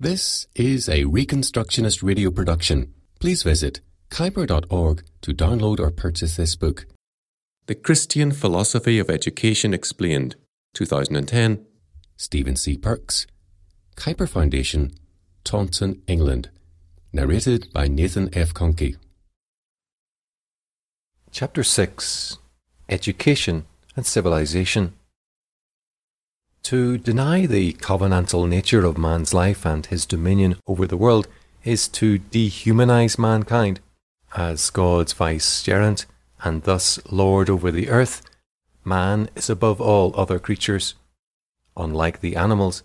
[0.00, 2.94] This is a Reconstructionist radio production.
[3.18, 6.86] Please visit kuyper.org to download or purchase this book.
[7.66, 10.36] The Christian Philosophy of Education Explained,
[10.74, 11.66] 2010.
[12.16, 12.76] Stephen C.
[12.76, 13.26] Perks.
[13.96, 14.92] Kuyper Foundation,
[15.42, 16.50] Taunton, England.
[17.12, 18.54] Narrated by Nathan F.
[18.54, 18.94] Conkey.
[21.32, 22.38] Chapter 6
[22.88, 24.92] Education and Civilization.
[26.64, 31.26] To deny the covenantal nature of man's life and his dominion over the world
[31.64, 33.80] is to dehumanize mankind.
[34.36, 36.04] As God's vicegerent
[36.42, 38.22] and thus lord over the earth,
[38.84, 40.94] man is above all other creatures.
[41.76, 42.82] Unlike the animals,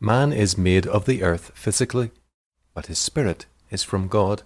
[0.00, 2.10] man is made of the earth physically,
[2.74, 4.42] but his spirit is from God.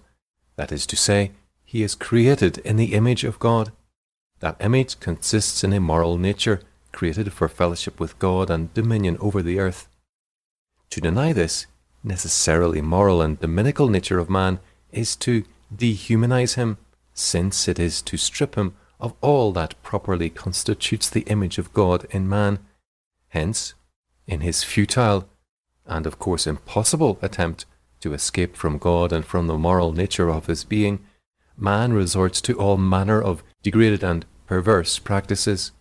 [0.57, 1.31] That is to say,
[1.63, 3.71] he is created in the image of God.
[4.39, 6.61] That image consists in a moral nature
[6.91, 9.87] created for fellowship with God and dominion over the earth.
[10.91, 11.67] To deny this
[12.03, 14.59] necessarily moral and dominical nature of man
[14.91, 16.77] is to dehumanize him,
[17.13, 22.05] since it is to strip him of all that properly constitutes the image of God
[22.11, 22.59] in man.
[23.29, 23.73] Hence,
[24.27, 25.27] in his futile
[25.85, 27.65] and of course impossible attempt
[27.99, 31.05] to escape from God and from the moral nature of his being,
[31.57, 35.71] man resorts to all manner of degraded and perverse practices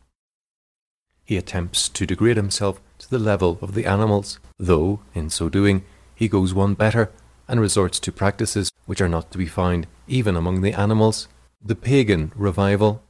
[1.30, 5.84] he attempts to degrade himself to the level of the animals, though, in so doing,
[6.12, 7.08] he goes one better
[7.46, 11.28] and resorts to practices which are not to be found even among the animals,
[11.64, 13.04] the pagan revival.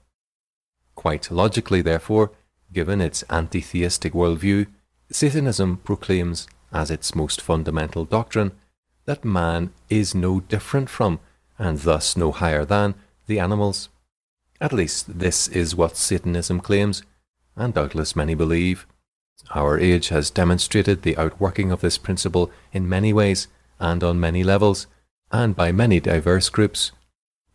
[0.95, 2.31] Quite logically, therefore,
[2.71, 4.67] given its anti theistic worldview,
[5.11, 8.53] Satanism proclaims as its most fundamental doctrine
[9.07, 11.21] that man is no different from,
[11.59, 13.89] and thus no higher than, the animals.
[14.61, 17.03] At least this is what Satanism claims,
[17.61, 18.87] and doubtless many believe.
[19.55, 24.43] Our age has demonstrated the outworking of this principle in many ways and on many
[24.43, 24.87] levels,
[25.31, 26.93] and by many diverse groups,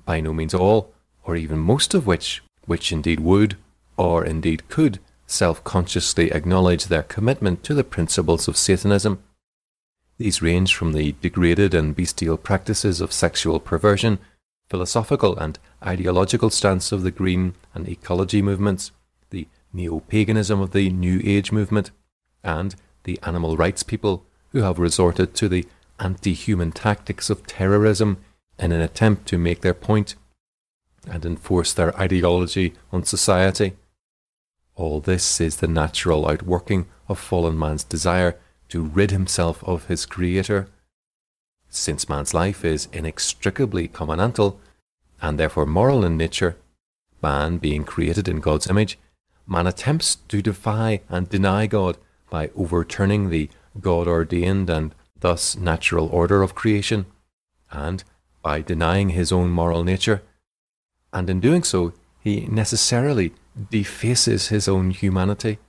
[0.06, 3.58] by no means all, or even most of which, which indeed would,
[3.98, 9.22] or indeed could, self consciously acknowledge their commitment to the principles of Satanism.
[10.18, 14.20] These range from the degraded and bestial practices of sexual perversion,
[14.70, 18.92] philosophical and ideological stance of the green and ecology movements,
[19.76, 21.92] neo paganism of the New Age movement,
[22.44, 25.68] and the animal rights people who have resorted to the
[26.00, 28.18] anti human tactics of terrorism
[28.58, 30.16] in an attempt to make their point
[31.08, 33.74] and enforce their ideology on society.
[34.76, 38.38] All this is the natural outworking of fallen man's desire
[38.70, 40.68] to rid himself of his Creator.
[41.70, 44.58] Since man's life is inextricably covenantal,
[45.22, 46.58] and therefore moral in nature,
[47.22, 48.98] man, being created in God's image,
[49.48, 51.98] man attempts to defy and deny God
[52.30, 57.06] by overturning the God ordained and thus natural order of creation,
[57.72, 58.04] and
[58.42, 60.22] by denying his own moral nature.
[61.12, 63.34] And in doing so, he necessarily
[63.70, 65.60] defaces his own humanity.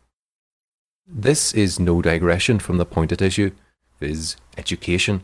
[1.07, 3.53] This is no digression from the point at issue,
[4.01, 5.23] viz., education,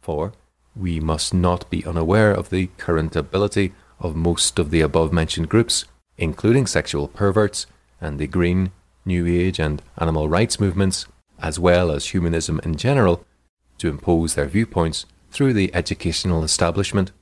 [0.00, 0.32] for
[0.76, 5.48] we must not be unaware of the current ability of most of the above mentioned
[5.48, 5.86] groups,
[6.16, 7.66] including sexual perverts,
[8.00, 8.72] and the Green,
[9.04, 11.06] New Age, and animal rights movements,
[11.38, 13.24] as well as humanism in general,
[13.78, 17.12] to impose their viewpoints through the educational establishment.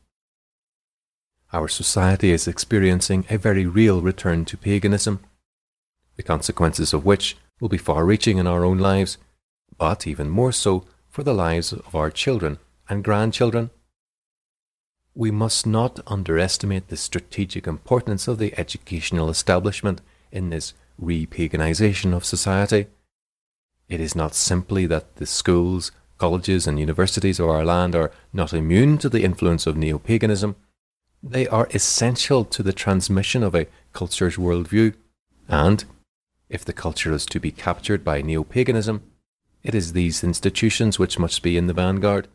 [1.52, 5.20] Our society is experiencing a very real return to paganism,
[6.16, 9.18] the consequences of which will be far reaching in our own lives,
[9.78, 12.58] but even more so for the lives of our children
[12.88, 13.70] and grandchildren.
[15.14, 20.00] We must not underestimate the strategic importance of the educational establishment
[20.34, 22.88] in this repaganization of society.
[23.88, 28.52] It is not simply that the schools, colleges, and universities of our land are not
[28.52, 30.56] immune to the influence of neo paganism,
[31.22, 34.94] they are essential to the transmission of a culture's worldview.
[35.48, 35.84] And,
[36.50, 39.02] if the culture is to be captured by neo paganism,
[39.62, 42.28] it is these institutions which must be in the vanguard.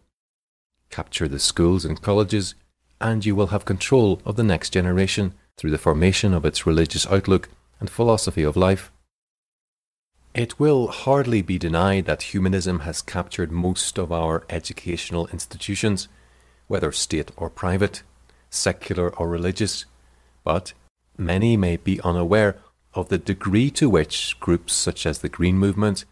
[0.89, 2.55] Capture the schools and colleges,
[2.99, 7.05] and you will have control of the next generation through the formation of its religious
[7.07, 7.49] outlook
[7.79, 8.91] and philosophy of life.
[10.33, 16.07] It will hardly be denied that humanism has captured most of our educational institutions,
[16.67, 18.03] whether state or private,
[18.49, 19.85] secular or religious,
[20.43, 20.73] but
[21.17, 22.57] many may be unaware
[22.93, 26.05] of the degree to which groups such as the Green Movement,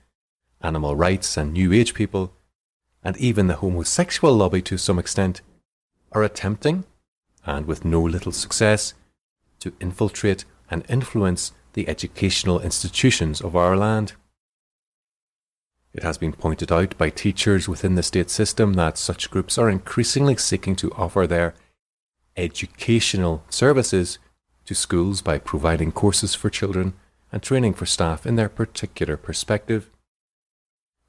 [0.61, 2.33] animal rights and New Age people,
[3.03, 5.41] and even the homosexual lobby to some extent,
[6.11, 6.85] are attempting,
[7.45, 8.93] and with no little success,
[9.59, 14.13] to infiltrate and influence the educational institutions of our land.
[15.93, 19.69] It has been pointed out by teachers within the state system that such groups are
[19.69, 21.55] increasingly seeking to offer their
[22.35, 24.19] educational services
[24.65, 26.93] to schools by providing courses for children
[27.31, 29.89] and training for staff in their particular perspective.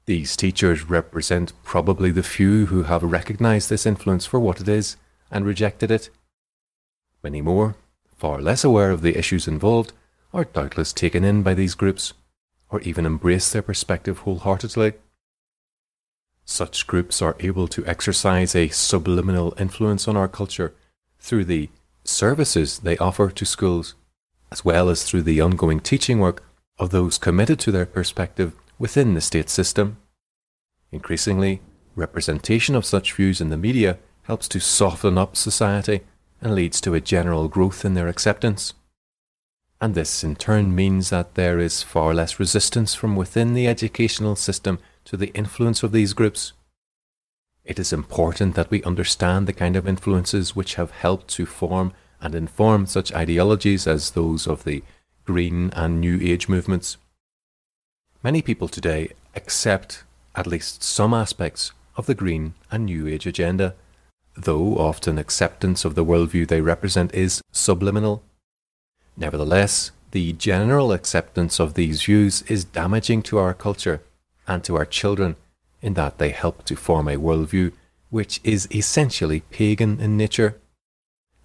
[0.05, 4.97] These teachers represent probably the few who have recognized this influence for what it is
[5.29, 6.09] and rejected it.
[7.21, 7.75] Many more,
[8.19, 9.93] far less aware of the issues involved,
[10.33, 12.13] are doubtless taken in by these groups
[12.69, 14.93] or even embrace their perspective wholeheartedly.
[16.43, 20.73] Such groups are able to exercise a subliminal influence on our culture
[21.19, 21.69] through the
[22.03, 23.95] services they offer to schools,
[24.51, 26.43] as well as through the ongoing teaching work
[26.77, 29.97] of those committed to their perspective within the state system.
[30.91, 31.61] Increasingly,
[31.95, 36.01] representation of such views in the media helps to soften up society
[36.41, 38.73] and leads to a general growth in their acceptance
[39.81, 44.35] and this in turn means that there is far less resistance from within the educational
[44.35, 46.51] system to the influence of these groups.
[47.63, 51.93] It is important that we understand the kind of influences which have helped to form
[52.19, 54.83] and inform such ideologies as those of the
[55.25, 56.97] Green and New Age movements.
[58.21, 60.03] Many people today accept
[60.35, 63.75] at least some aspects of the Green and New Age agenda,
[64.43, 68.23] though often acceptance of the worldview they represent is subliminal
[69.19, 74.01] Nevertheless, the general acceptance of these views is damaging to our culture
[74.47, 75.35] and to our children
[75.81, 77.73] in that they help to form a worldview
[78.09, 80.55] which is essentially pagan in nature.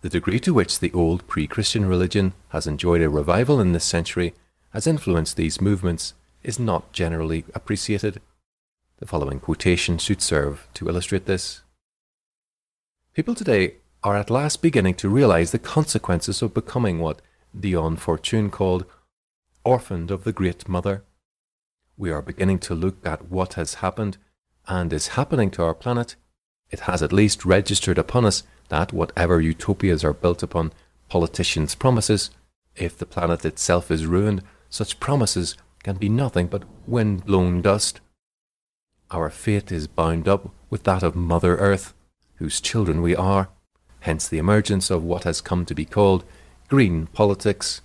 [0.02, 3.84] The degree to which the old pre Christian religion has enjoyed a revival in this
[3.84, 4.34] century
[4.70, 6.14] has influenced these movements
[6.44, 8.20] is not generally appreciated.
[8.98, 11.62] The following quotation should serve to illustrate this.
[13.14, 17.22] People today are at last beginning to realize the consequences of becoming what
[17.58, 18.86] Dion Fortune called
[19.64, 21.04] Orphaned of the Great Mother.
[21.96, 24.18] We are beginning to look at what has happened
[24.66, 26.16] and is happening to our planet.
[26.72, 30.72] It has at least registered upon us that whatever utopias are built upon
[31.08, 32.32] politicians' promises,
[32.74, 38.00] if the planet itself is ruined, such promises can be nothing but wind blown dust.
[39.12, 41.93] Our fate is bound up with that of Mother Earth,
[42.36, 43.48] whose children we are,
[44.00, 46.24] hence the emergence of what has come to be called
[46.68, 47.80] green politics.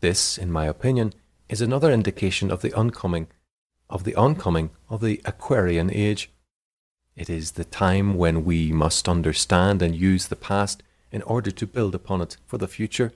[0.00, 1.12] This, in my opinion,
[1.48, 3.28] is another indication of the oncoming
[3.88, 6.30] of the oncoming of the Aquarian age.
[7.14, 10.82] It is the time when we must understand and use the past
[11.12, 13.12] in order to build upon it for the future.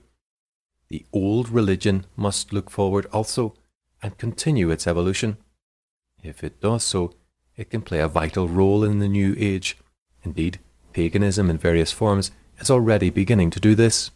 [0.87, 3.53] The old religion must look forward also
[4.01, 5.37] and continue its evolution.
[6.23, 7.13] If it does so,
[7.55, 9.77] it can play a vital role in the new age.
[10.23, 10.59] Indeed,
[10.93, 14.11] paganism in various forms is already beginning to do this.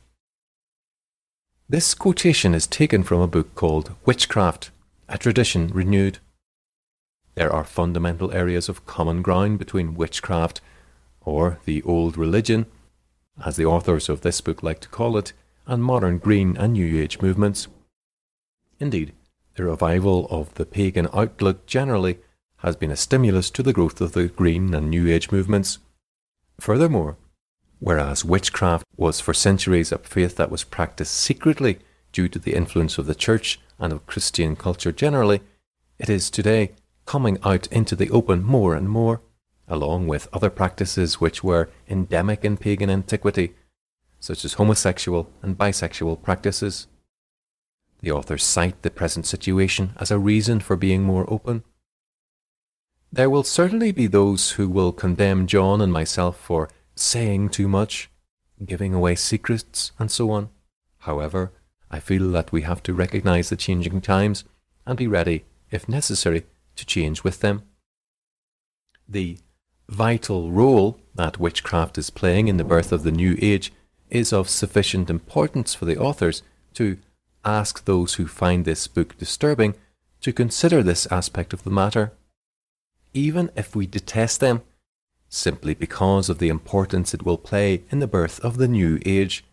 [1.68, 4.70] This quotation is taken from a book called Witchcraft,
[5.10, 6.20] a Tradition Renewed.
[7.34, 10.62] There are fundamental areas of common ground between witchcraft,
[11.22, 12.68] or the old religion,
[13.44, 15.34] as the authors of this book like to call it,
[15.66, 17.68] and modern Green and New Age movements.
[18.80, 19.14] Indeed,
[19.56, 22.20] the revival of the pagan outlook generally
[22.58, 25.80] has been a stimulus to the growth of the Green and New Age movements.
[26.60, 27.18] Furthermore,
[27.80, 31.80] whereas witchcraft was for centuries a faith that was practiced secretly
[32.12, 35.42] due to the influence of the church and of Christian culture generally,
[36.00, 36.72] it is today
[37.06, 39.22] coming out into the open more and more,
[39.68, 43.54] along with other practices which were endemic in pagan antiquity,
[44.20, 46.88] such as homosexual and bisexual practices.
[48.02, 51.64] The authors cite the present situation as a reason for being more open.
[53.16, 58.10] There will certainly be those who will condemn John and myself for saying too much,
[58.66, 60.50] giving away secrets, and so on.
[60.98, 61.54] However,
[61.90, 64.44] I feel that we have to recognize the changing times
[64.86, 66.44] and be ready, if necessary,
[66.76, 67.64] to change with them.
[69.08, 69.38] The
[69.88, 73.72] vital role that witchcraft is playing in the birth of the new age
[74.10, 76.44] is of sufficient importance for the authors
[76.74, 76.98] to
[77.46, 79.74] ask those who find this book disturbing
[80.20, 82.12] to consider this aspect of the matter.
[83.16, 84.62] Even if we detest them,
[85.30, 89.46] simply because of the importance it will play in the birth of the new age,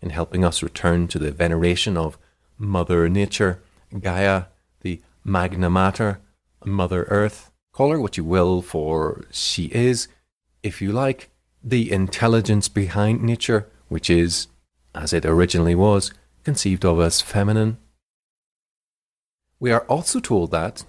[0.00, 2.16] in helping us return to the veneration of
[2.56, 3.60] Mother Nature,
[4.00, 4.44] Gaia,
[4.82, 6.20] the Magna Mater,
[6.64, 7.50] Mother Earth.
[7.72, 10.06] Call her what you will, for she is,
[10.62, 11.28] if you like,
[11.60, 14.46] the intelligence behind nature, which is,
[14.94, 16.12] as it originally was,
[16.44, 17.78] conceived of as feminine.
[19.58, 20.84] We are also told that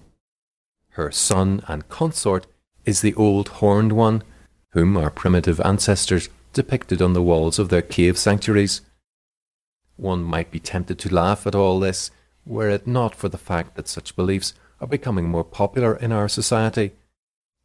[1.00, 2.46] her son and consort
[2.84, 4.22] is the old horned one
[4.72, 8.82] whom our primitive ancestors depicted on the walls of their cave sanctuaries.
[9.96, 12.12] One might be tempted to laugh at all this,
[12.46, 16.28] were it not for the fact that such beliefs are becoming more popular in our
[16.28, 16.92] society.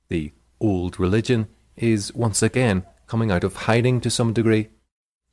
[0.09, 4.69] The old religion is once again coming out of hiding to some degree,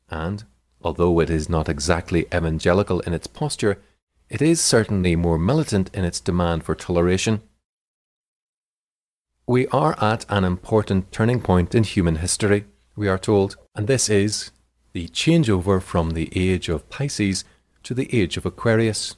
[0.09, 0.43] and
[0.81, 3.77] although it is not exactly evangelical in its posture,
[4.27, 7.43] it is certainly more militant in its demand for toleration.
[9.47, 14.09] We are at an important turning point in human history, we are told, and this
[14.09, 14.51] is
[14.93, 17.43] the changeover from the age of Pisces
[17.83, 19.15] to the age of Aquarius.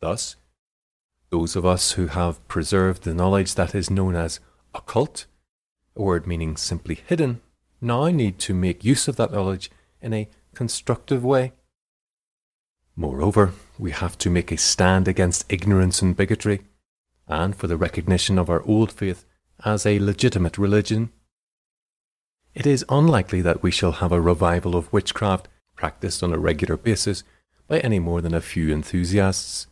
[0.00, 0.36] Thus,
[1.30, 4.40] those of us who have preserved the knowledge that is known as
[4.74, 5.26] occult,
[5.94, 7.42] a word meaning simply hidden,
[7.80, 9.70] now need to make use of that knowledge
[10.00, 11.52] in a constructive way.
[12.96, 16.62] Moreover, we have to make a stand against ignorance and bigotry,
[17.28, 19.24] and for the recognition of our old faith
[19.64, 21.10] as a legitimate religion.
[22.54, 26.76] It is unlikely that we shall have a revival of witchcraft practiced on a regular
[26.76, 27.22] basis
[27.68, 29.66] by any more than a few enthusiasts.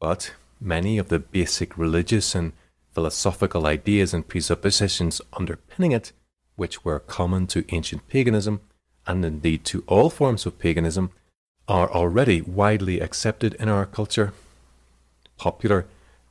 [0.00, 2.52] But many of the basic religious and
[2.92, 6.12] philosophical ideas and presuppositions underpinning it,
[6.56, 8.60] which were common to ancient paganism,
[9.06, 11.10] and indeed to all forms of paganism,
[11.68, 14.32] are already widely accepted in our culture.
[15.36, 15.86] Popular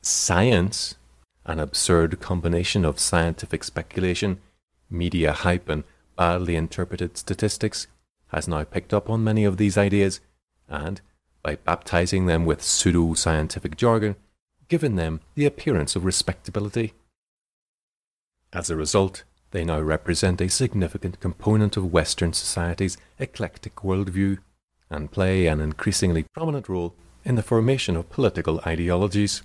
[0.05, 0.95] science,
[1.45, 4.39] an absurd combination of scientific speculation,
[4.89, 5.83] media hype, and
[6.15, 7.88] badly interpreted statistics,
[8.27, 10.19] has now picked up on many of these ideas
[10.69, 11.01] and,
[11.41, 14.15] by baptizing them with pseudo scientific jargon,
[14.67, 16.93] given them the appearance of respectability.
[18.53, 24.38] As a result, they now represent a significant component of Western society's eclectic worldview
[24.89, 26.93] and play an increasingly prominent role
[27.24, 29.43] in the formation of political ideologies.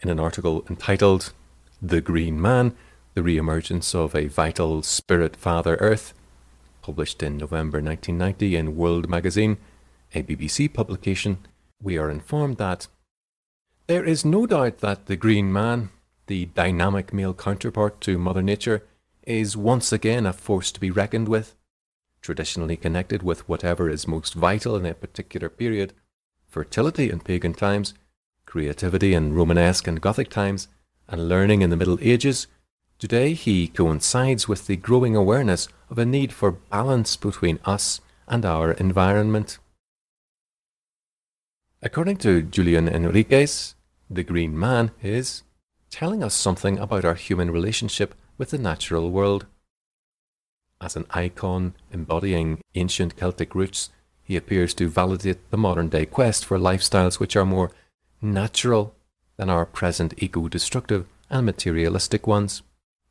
[0.00, 1.32] In an article entitled
[1.80, 2.76] The Green Man
[3.14, 6.12] The Reemergence of a Vital Spirit Father Earth,
[6.82, 9.56] published in November 1990 in World magazine,
[10.14, 11.38] a BBC publication,
[11.80, 12.88] we are informed that
[13.86, 15.88] there is no doubt that the green man,
[16.26, 18.82] the dynamic male counterpart to Mother Nature,
[19.22, 21.54] is once again a force to be reckoned with,
[22.20, 25.94] traditionally connected with whatever is most vital in a particular period
[26.48, 27.94] fertility in pagan times,
[28.46, 30.68] creativity in Romanesque and Gothic times,
[31.08, 32.46] and learning in the Middle Ages.
[32.98, 38.44] Today he coincides with the growing awareness of a need for balance between us and
[38.44, 39.58] our environment.
[41.82, 43.74] According to Julian Enriquez,
[44.08, 45.42] the Green Man is
[45.90, 49.46] telling us something about our human relationship with the natural world.
[50.80, 53.90] As an icon embodying ancient Celtic roots,
[54.22, 57.70] he appears to validate the modern day quest for lifestyles which are more
[58.20, 58.94] natural
[59.36, 62.62] than our present eco destructive and materialistic ones.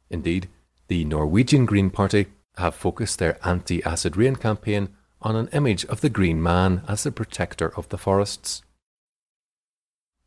[0.09, 0.47] Indeed,
[0.87, 4.89] the Norwegian Green Party have focused their anti acid rain campaign
[5.21, 8.61] on an image of the Green Man as the protector of the forests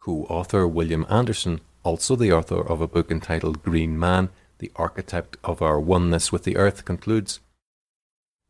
[0.09, 5.61] co-author William Anderson, also the author of a book entitled Green Man, the architect of
[5.61, 7.41] our oneness with the earth, concludes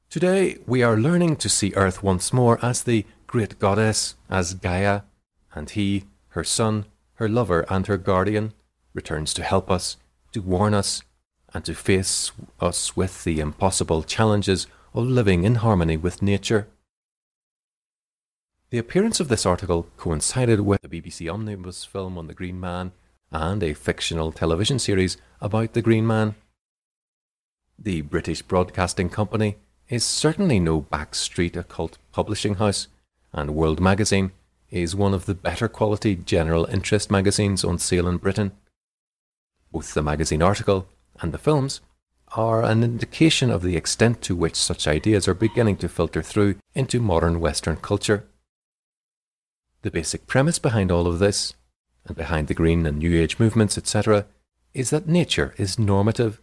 [0.09, 5.03] Today we are learning to see Earth once more as the great goddess, as Gaia,
[5.53, 6.05] and he,
[6.39, 8.53] her son, her lover, and her guardian,
[8.95, 9.97] returns to help us,
[10.31, 11.03] to warn us,
[11.53, 12.31] and to face
[12.61, 16.69] us with the impossible challenges of living in harmony with nature.
[18.71, 22.93] The appearance of this article coincided with a BBC omnibus film on the Green Man
[23.33, 26.37] and a fictional television series about the Green Man.
[27.77, 29.57] The British Broadcasting Company
[29.89, 32.87] is certainly no backstreet occult publishing house,
[33.33, 34.31] and World Magazine
[34.71, 38.53] is one of the better quality general interest magazines on sale in Britain.
[39.73, 40.87] Both the magazine article
[41.21, 41.81] and the films
[42.37, 46.57] are an indication of the extent to which such ideas are beginning to filter through
[46.75, 48.27] into modern Western culture.
[49.83, 51.55] The basic premise behind all of this,
[52.05, 54.27] and behind the Green and New Age movements, etc.,
[54.75, 56.43] is that nature is normative.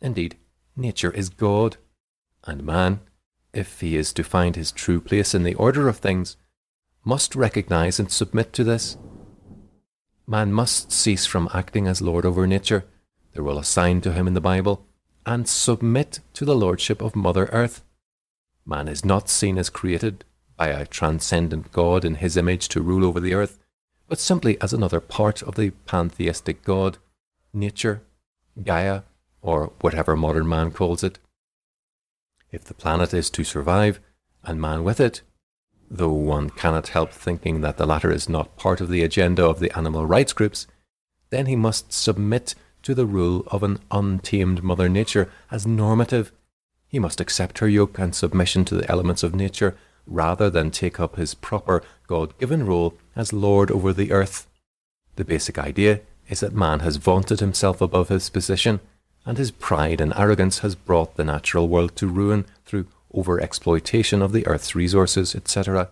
[0.00, 0.36] Indeed,
[0.76, 1.76] nature is God,
[2.44, 3.00] and man,
[3.52, 6.36] if he is to find his true place in the order of things,
[7.04, 8.96] must recognize and submit to this.
[10.26, 12.84] Man must cease from acting as Lord over nature,
[13.32, 14.86] the role assigned to him in the Bible,
[15.26, 17.82] and submit to the lordship of Mother Earth.
[18.64, 20.24] Man is not seen as created
[20.56, 23.58] by a transcendent God in his image to rule over the earth,
[24.08, 26.98] but simply as another part of the pantheistic God,
[27.52, 28.02] nature,
[28.62, 29.02] Gaia,
[29.40, 31.18] or whatever modern man calls it.
[32.52, 33.98] If the planet is to survive,
[34.44, 35.22] and man with it,
[35.94, 39.60] though one cannot help thinking that the latter is not part of the agenda of
[39.60, 40.66] the animal rights groups,
[41.28, 46.32] then he must submit to the rule of an untamed Mother Nature as normative.
[46.88, 50.98] He must accept her yoke and submission to the elements of nature rather than take
[50.98, 54.46] up his proper God given role as Lord over the earth.
[55.16, 58.80] The basic idea is that man has vaunted himself above his position,
[59.26, 64.32] and his pride and arrogance has brought the natural world to ruin through over-exploitation of
[64.32, 65.90] the earth's resources, etc.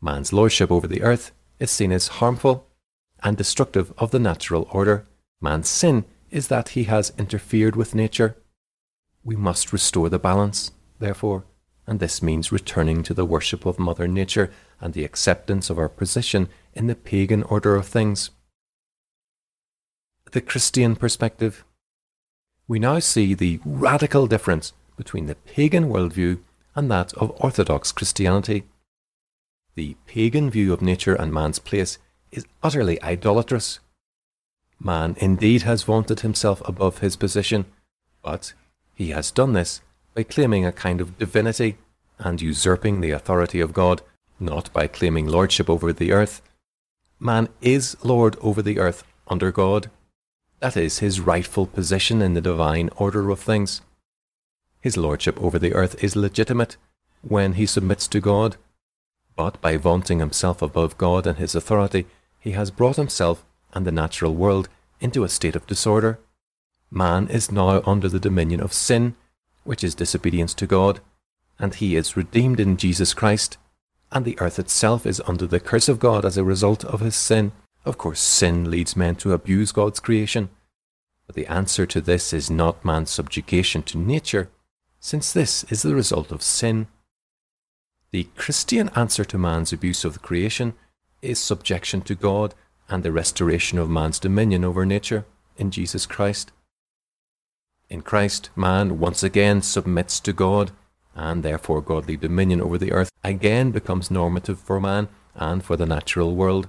[0.00, 2.66] Man's lordship over the earth is seen as harmful
[3.22, 5.06] and destructive of the natural order.
[5.40, 8.36] Man's sin is that he has interfered with nature.
[9.22, 11.44] We must restore the balance, therefore,
[11.86, 15.88] and this means returning to the worship of Mother Nature and the acceptance of our
[15.88, 18.30] position in the pagan order of things.
[20.32, 21.64] The Christian perspective.
[22.68, 26.38] We now see the radical difference between the pagan worldview
[26.74, 28.64] and that of Orthodox Christianity.
[29.74, 31.96] The pagan view of nature and man's place
[32.30, 33.80] is utterly idolatrous.
[34.78, 37.64] Man indeed has vaunted himself above his position,
[38.22, 38.52] but
[38.94, 39.80] he has done this
[40.14, 41.78] by claiming a kind of divinity
[42.18, 44.02] and usurping the authority of God,
[44.38, 46.42] not by claiming lordship over the earth.
[47.18, 49.90] Man is Lord over the earth under God.
[50.58, 53.80] That is his rightful position in the divine order of things.
[54.80, 56.76] His lordship over the earth is legitimate
[57.22, 58.56] when he submits to God,
[59.36, 62.06] but by vaunting himself above God and his authority,
[62.38, 64.68] he has brought himself and the natural world
[65.00, 66.18] into a state of disorder.
[66.90, 69.14] Man is now under the dominion of sin,
[69.64, 71.00] which is disobedience to God,
[71.58, 73.58] and he is redeemed in Jesus Christ,
[74.10, 77.14] and the earth itself is under the curse of God as a result of his
[77.14, 77.52] sin.
[77.84, 80.48] Of course, sin leads men to abuse God's creation,
[81.26, 84.48] but the answer to this is not man's subjugation to nature,
[85.00, 86.86] since this is the result of sin.
[88.10, 90.74] The Christian answer to man's abuse of the creation
[91.22, 92.54] is subjection to God
[92.88, 95.24] and the restoration of man's dominion over nature
[95.56, 96.52] in Jesus Christ.
[97.88, 100.70] In Christ, man once again submits to God,
[101.14, 105.86] and therefore godly dominion over the earth again becomes normative for man and for the
[105.86, 106.68] natural world.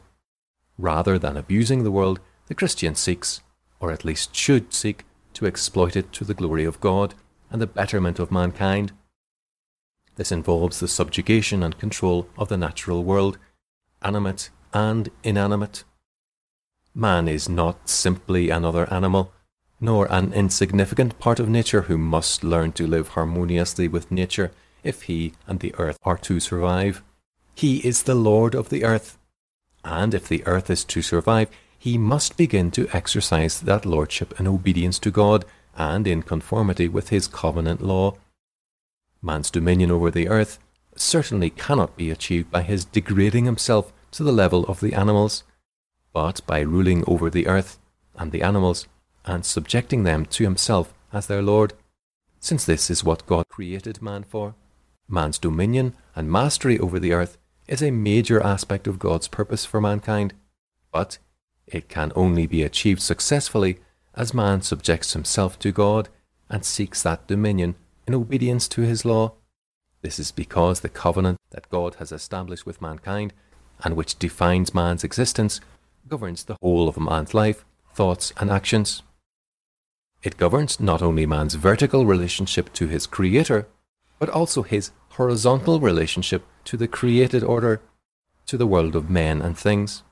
[0.78, 3.42] Rather than abusing the world, the Christian seeks,
[3.80, 7.14] or at least should seek, to exploit it to the glory of God
[7.52, 8.94] and the betterment of mankind.
[10.16, 13.38] This involves the subjugation and control of the natural world,
[14.02, 15.84] animate and inanimate.
[16.94, 19.32] Man is not simply another animal,
[19.80, 24.52] nor an insignificant part of nature who must learn to live harmoniously with nature
[24.84, 27.04] if he and the earth are to survive.
[27.56, 29.18] He is the Lord of the earth,
[29.84, 34.48] and if the earth is to survive, he must begin to exercise that lordship in
[34.48, 35.46] obedience to God
[35.78, 38.16] and in conformity with his covenant law.
[39.22, 40.60] Man's dominion over the earth
[40.96, 45.44] certainly cannot be achieved by his degrading himself to the level of the animals,
[46.14, 47.80] but by ruling over the earth
[48.16, 48.88] and the animals
[49.26, 51.74] and subjecting them to himself as their Lord,
[52.40, 54.56] since this is what God created man for.
[55.08, 59.80] Man's dominion and mastery over the earth is a major aspect of God's purpose for
[59.80, 60.34] mankind,
[60.92, 61.18] but
[61.68, 63.80] it can only be achieved successfully
[64.16, 66.10] as man subjects himself to God
[66.50, 67.76] and seeks that dominion
[68.08, 69.34] in obedience to his law.
[70.02, 73.34] This is because the covenant that God has established with mankind
[73.84, 75.62] and which defines man's existence
[76.08, 79.04] governs the whole of man's life, thoughts, and actions.
[80.24, 83.68] It governs not only man's vertical relationship to his Creator,
[84.20, 87.82] but also his horizontal relationship to the created order,
[88.46, 90.04] to the world of men and things.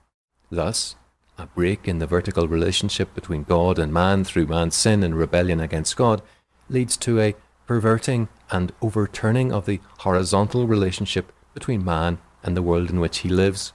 [0.49, 0.95] Thus,
[1.39, 5.59] a break in the vertical relationship between God and man through man's sin and rebellion
[5.59, 6.21] against God
[6.69, 12.89] leads to a perverting and overturning of the horizontal relationship between man and the world
[12.89, 13.73] in which he lives.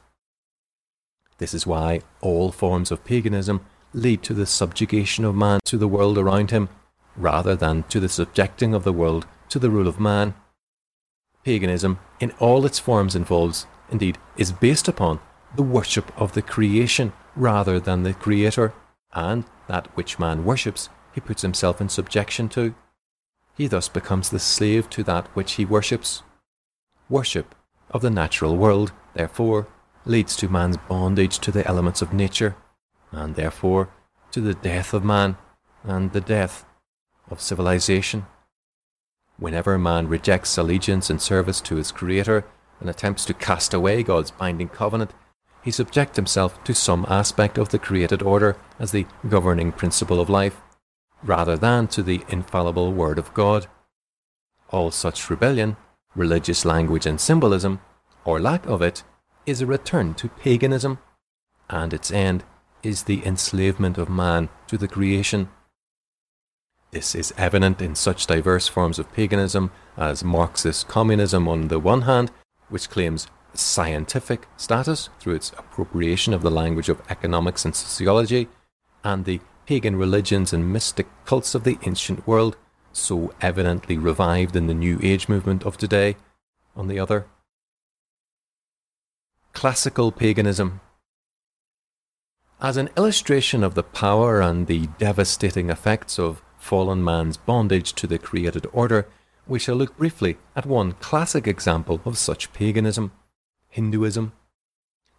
[1.38, 5.88] This is why all forms of paganism lead to the subjugation of man to the
[5.88, 6.68] world around him,
[7.16, 10.35] rather than to the subjecting of the world to the rule of man.
[11.44, 15.20] Paganism, in all its forms, involves, indeed, is based upon
[15.57, 18.73] the worship of the creation rather than the Creator,
[19.12, 22.75] and that which man worships he puts himself in subjection to.
[23.57, 26.23] He thus becomes the slave to that which he worships.
[27.09, 27.55] Worship
[27.90, 29.68] of the natural world, therefore,
[30.05, 32.57] leads to man's bondage to the elements of nature
[33.12, 33.88] and therefore
[34.33, 35.37] to the death of man
[35.85, 36.64] and the death
[37.31, 38.27] of civilization.
[39.38, 42.44] Whenever man rejects allegiance and service to his Creator
[42.81, 45.12] and attempts to cast away God's binding covenant,
[45.64, 50.29] he subjects himself to some aspect of the created order as the governing principle of
[50.29, 50.61] life,
[51.22, 53.66] rather than to the infallible Word of God.
[54.68, 55.77] All such rebellion,
[56.14, 57.81] religious language and symbolism,
[58.27, 59.03] or lack of it,
[59.46, 60.98] is a return to paganism,
[61.70, 62.44] and its end
[62.83, 65.48] is the enslavement of man to the creation.
[66.90, 72.03] This is evident in such diverse forms of paganism as Marxist communism on the one
[72.03, 72.31] hand,
[72.68, 78.49] which claims scientific status through its appropriation of the language of economics and sociology,
[79.03, 82.57] and the pagan religions and mystic cults of the ancient world,
[82.93, 86.17] so evidently revived in the New Age movement of today,
[86.77, 87.27] on the other.
[89.53, 90.81] Classical paganism.
[92.61, 98.07] As an illustration of the power and the devastating effects of fallen man's bondage to
[98.07, 99.07] the created order,
[99.47, 103.12] we shall look briefly at one classic example of such paganism
[103.75, 104.31] Hinduism.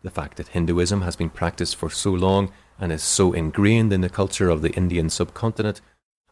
[0.02, 4.00] The fact that Hinduism has been practiced for so long and is so ingrained in
[4.00, 5.82] the culture of the Indian subcontinent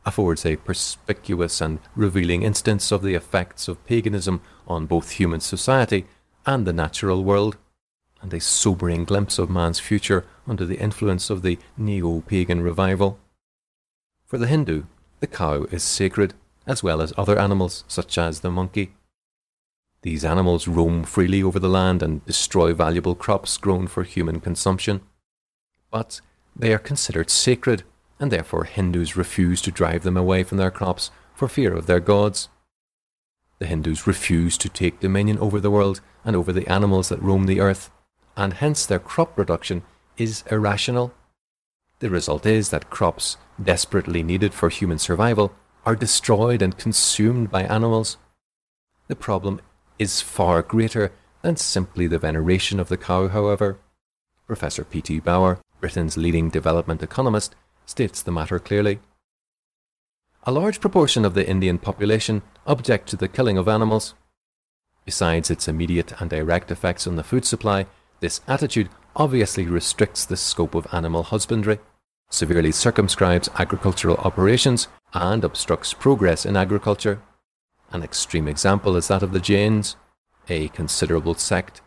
[0.05, 6.05] affords a perspicuous and revealing instance of the effects of paganism on both human society
[6.45, 7.57] and the natural world,
[8.21, 13.19] and a sobering glimpse of man's future under the influence of the neo pagan revival.
[14.25, 14.83] For the Hindu,
[15.19, 18.93] the cow is sacred, as well as other animals such as the monkey.
[20.03, 24.99] These animals roam freely over the land and destroy valuable crops grown for human consumption.
[25.89, 26.19] But
[26.53, 27.83] they are considered sacred,
[28.19, 32.01] and therefore Hindus refuse to drive them away from their crops for fear of their
[32.01, 32.49] gods.
[33.59, 37.45] The Hindus refuse to take dominion over the world and over the animals that roam
[37.45, 37.89] the earth,
[38.35, 39.83] and hence their crop production
[40.17, 41.13] is irrational.
[41.99, 45.53] The result is that crops desperately needed for human survival
[45.85, 48.17] are destroyed and consumed by animals.
[49.07, 49.61] The problem
[49.99, 53.79] is far greater than simply the veneration of the cow, however.
[54.47, 55.19] Professor P.T.
[55.19, 58.99] Bauer, Britain's leading development economist, states the matter clearly.
[60.43, 64.13] A large proportion of the Indian population object to the killing of animals.
[65.05, 67.85] Besides its immediate and direct effects on the food supply,
[68.19, 71.79] this attitude obviously restricts the scope of animal husbandry,
[72.29, 77.21] severely circumscribes agricultural operations, and obstructs progress in agriculture.
[77.93, 79.95] An extreme example is that of the Jains,
[80.49, 81.81] a considerable sect,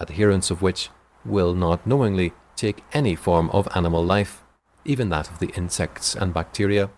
[0.00, 0.88] adherents of which
[1.24, 4.44] will not knowingly take any form of animal life,
[4.84, 6.90] even that of the insects and bacteria.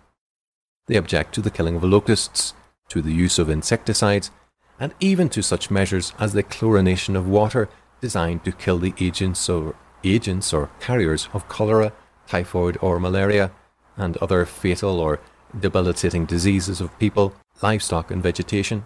[0.88, 2.52] They object to the killing of locusts,
[2.90, 4.30] to the use of insecticides,
[4.78, 7.70] and even to such measures as the chlorination of water
[8.02, 11.92] designed to kill the agents or agents or carriers of cholera,
[12.26, 13.52] typhoid or malaria,
[13.96, 15.18] and other fatal or
[15.58, 18.84] debilitating diseases of people livestock, and vegetation.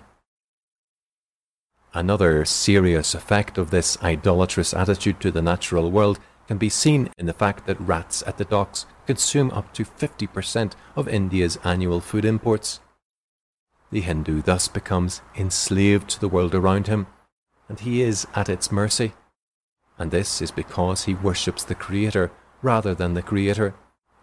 [1.92, 7.26] Another serious effect of this idolatrous attitude to the natural world can be seen in
[7.26, 12.24] the fact that rats at the docks consume up to 50% of India's annual food
[12.24, 12.80] imports.
[13.90, 17.06] The Hindu thus becomes enslaved to the world around him,
[17.68, 19.12] and he is at its mercy.
[19.98, 23.74] And this is because he worships the Creator rather than the Creator,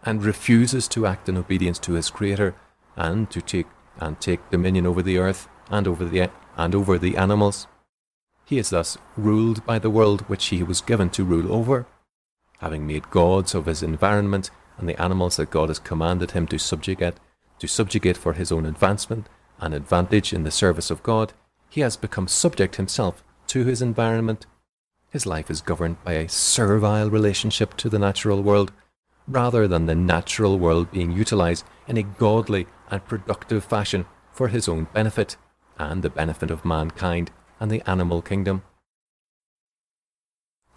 [0.04, 2.56] and refuses to act in obedience to his Creator
[2.96, 3.68] and to take
[4.00, 7.68] and take dominion over the earth and over the, and over the animals.
[8.46, 11.86] He is thus ruled by the world which he was given to rule over,
[12.60, 16.58] having made gods of his environment and the animals that God has commanded him to
[16.58, 17.16] subjugate,
[17.60, 19.28] to subjugate for his own advancement
[19.60, 21.34] and advantage in the service of God,
[21.70, 24.46] he has become subject himself to his environment.
[25.10, 28.72] His life is governed by a servile relationship to the natural world,
[29.28, 34.68] rather than the natural world being utilized in a godly and productive fashion for his
[34.68, 35.38] own benefit
[35.78, 38.64] and the benefit of mankind and the animal kingdom.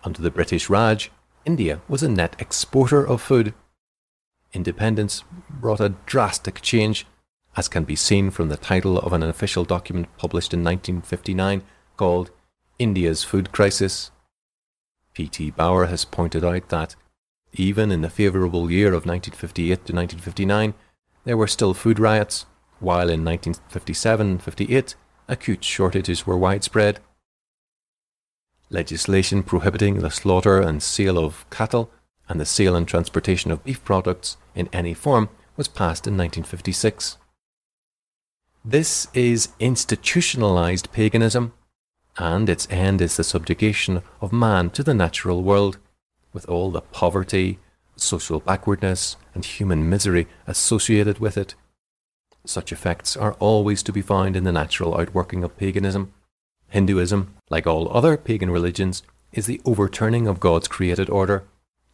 [0.02, 1.10] Under the British Raj,
[1.44, 3.54] India was a net exporter of food.
[4.52, 7.06] Independence brought a drastic change,
[7.56, 11.62] as can be seen from the title of an official document published in 1959
[11.96, 12.30] called
[12.78, 14.10] India's Food Crisis.
[15.14, 15.52] P.T.
[15.52, 16.96] Bauer has pointed out that,
[17.54, 20.74] even in the favourable year of 1958 to 1959,
[21.24, 22.46] there were still food riots,
[22.80, 24.94] while in 1957 58
[25.28, 27.00] acute shortages were widespread.
[28.70, 31.90] Legislation prohibiting the slaughter and sale of cattle
[32.28, 37.18] and the sale and transportation of beef products in any form was passed in 1956.
[38.64, 41.52] This is institutionalized paganism,
[42.16, 45.78] and its end is the subjugation of man to the natural world,
[46.34, 47.58] with all the poverty,
[47.96, 51.54] social backwardness, and human misery associated with it.
[52.44, 56.12] Such effects are always to be found in the natural outworking of paganism.
[56.68, 61.44] Hinduism, like all other pagan religions, is the overturning of God's created order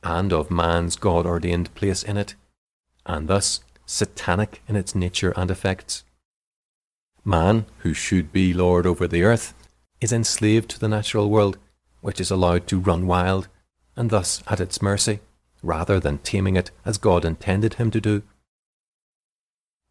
[0.03, 2.35] and of man's God ordained place in it,
[3.07, 6.05] and thus satanic in its nature and effects.
[7.25, 9.55] Man, who should be Lord over the earth,
[10.01, 11.59] is enslaved to the natural world,
[12.01, 13.49] which is allowed to run wild,
[14.01, 15.21] and thus at its mercy
[15.63, 18.23] rather than taming it as God intended him to do.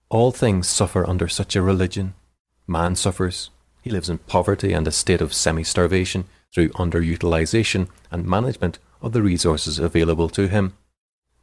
[0.10, 2.16] All things suffer under such a religion.
[2.66, 3.52] Man suffers.
[3.84, 9.14] He lives in poverty and a state of semi starvation through underutilization and management of
[9.14, 10.74] the resources available to him.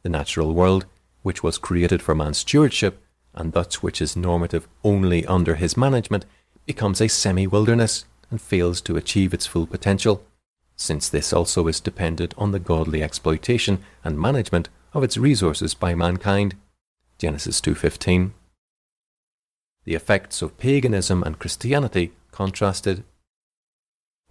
[0.03, 0.85] The natural world,
[1.21, 3.01] which was created for man's stewardship,
[3.33, 6.25] and that which is normative only under his management,
[6.65, 10.26] becomes a semi wilderness and fails to achieve its full potential,
[10.77, 15.95] since this also is dependent on the godly exploitation and management of its resources by
[15.95, 16.55] mankind.
[17.17, 18.33] Genesis 2:15.
[19.83, 23.03] The effects of paganism and Christianity contrasted.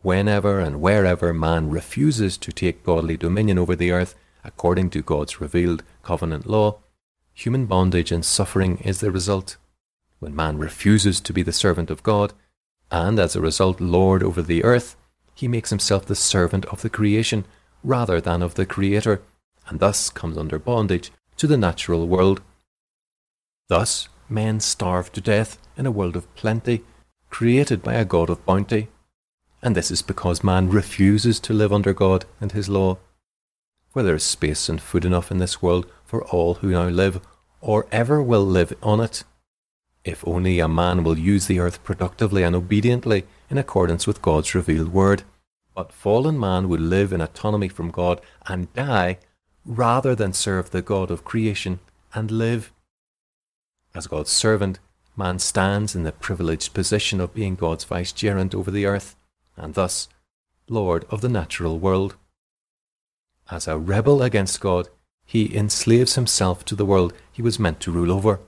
[0.03, 5.41] Whenever and wherever man refuses to take godly dominion over the earth according to God's
[5.41, 6.79] revealed covenant law,
[7.35, 9.57] human bondage and suffering is the result.
[10.21, 12.33] When man refuses to be the servant of God,
[12.91, 14.97] and as a result lord over the earth,
[15.37, 17.45] he makes himself the servant of the creation
[17.85, 19.21] rather than of the Creator,
[19.69, 22.41] and thus comes under bondage to the natural world.
[23.69, 26.83] Thus, men starve to death in a world of plenty,
[27.29, 28.89] created by a God of bounty.
[29.63, 32.97] And this is because man refuses to live under God and His law.
[33.91, 37.21] For there is space and food enough in this world for all who now live,
[37.61, 39.23] or ever will live on it.
[40.03, 44.55] If only a man will use the earth productively and obediently in accordance with God's
[44.55, 45.23] revealed word.
[45.75, 49.19] But fallen man would live in autonomy from God and die
[49.65, 51.81] rather than serve the God of creation
[52.15, 52.73] and live.
[53.95, 54.79] As God's servant,
[55.17, 59.17] man stands in the privileged position of being God's vicegerent over the earth,
[59.57, 60.09] and thus
[60.69, 62.17] Lord of the natural world.
[63.51, 64.89] As a rebel against God,
[65.25, 68.41] he enslaves himself to the world he was meant to rule over.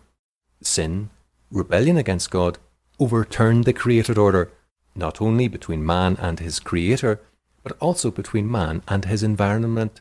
[0.63, 1.11] Sin,
[1.51, 2.59] rebellion against God,
[3.01, 4.51] overturned the created order,
[4.99, 7.21] not only between man and his creator,
[7.63, 10.01] but also between man and his environment.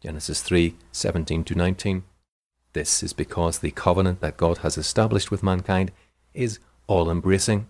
[0.00, 2.02] Genesis 3 17 to 19.
[2.72, 5.92] This is because the covenant that God has established with mankind
[6.34, 7.66] is all embracing.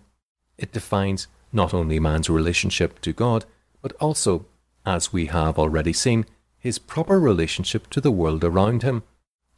[0.57, 3.45] It defines not only man's relationship to God,
[3.81, 4.45] but also,
[4.85, 6.25] as we have already seen,
[6.57, 9.03] his proper relationship to the world around him.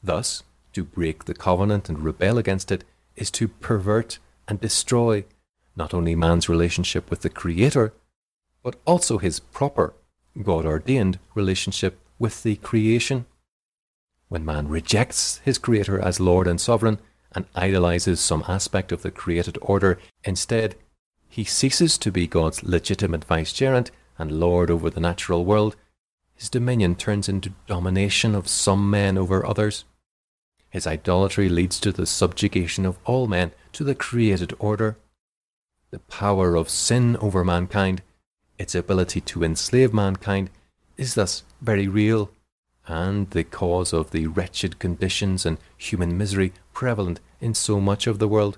[0.03, 2.83] Thus, to break the covenant and rebel against it
[3.15, 5.25] is to pervert and destroy
[5.75, 7.93] not only man's relationship with the Creator,
[8.63, 9.93] but also his proper,
[10.41, 13.25] God ordained relationship with the creation.
[14.29, 16.99] When man rejects his Creator as Lord and Sovereign
[17.33, 20.75] and idolizes some aspect of the created order, instead,
[21.27, 25.75] he ceases to be God's legitimate vicegerent and Lord over the natural world.
[26.35, 29.85] His dominion turns into domination of some men over others.
[30.69, 34.97] His idolatry leads to the subjugation of all men to the created order.
[35.91, 38.01] The power of sin over mankind,
[38.57, 40.49] its ability to enslave mankind,
[40.97, 42.31] is thus very real,
[42.87, 48.19] and the cause of the wretched conditions and human misery prevalent in so much of
[48.19, 48.57] the world.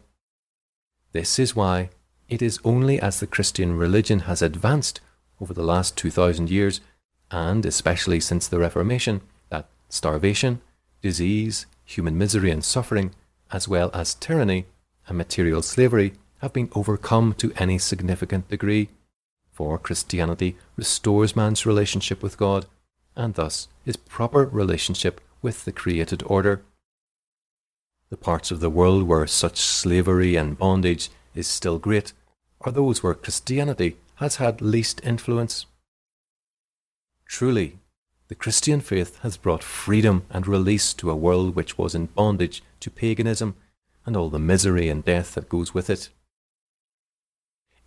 [1.12, 1.89] This is why
[2.30, 5.02] it is only as the Christian religion has advanced
[5.41, 6.82] over the last 2,000 years,
[7.32, 10.62] and especially since the Reformation, that starvation,
[11.02, 13.15] disease, human misery and suffering,
[13.52, 14.67] as well as tyranny
[15.08, 18.89] and material slavery, have been overcome to any significant degree.
[19.53, 22.65] For Christianity restores man's relationship with God,
[23.15, 26.62] and thus his proper relationship with the created order.
[28.10, 32.12] The parts of the world where such slavery and bondage is still great
[32.60, 35.65] are those where Christianity has had least influence.
[37.25, 37.79] Truly,
[38.27, 42.62] the Christian faith has brought freedom and release to a world which was in bondage
[42.82, 43.56] to paganism
[44.06, 46.10] and all the misery and death that goes with it.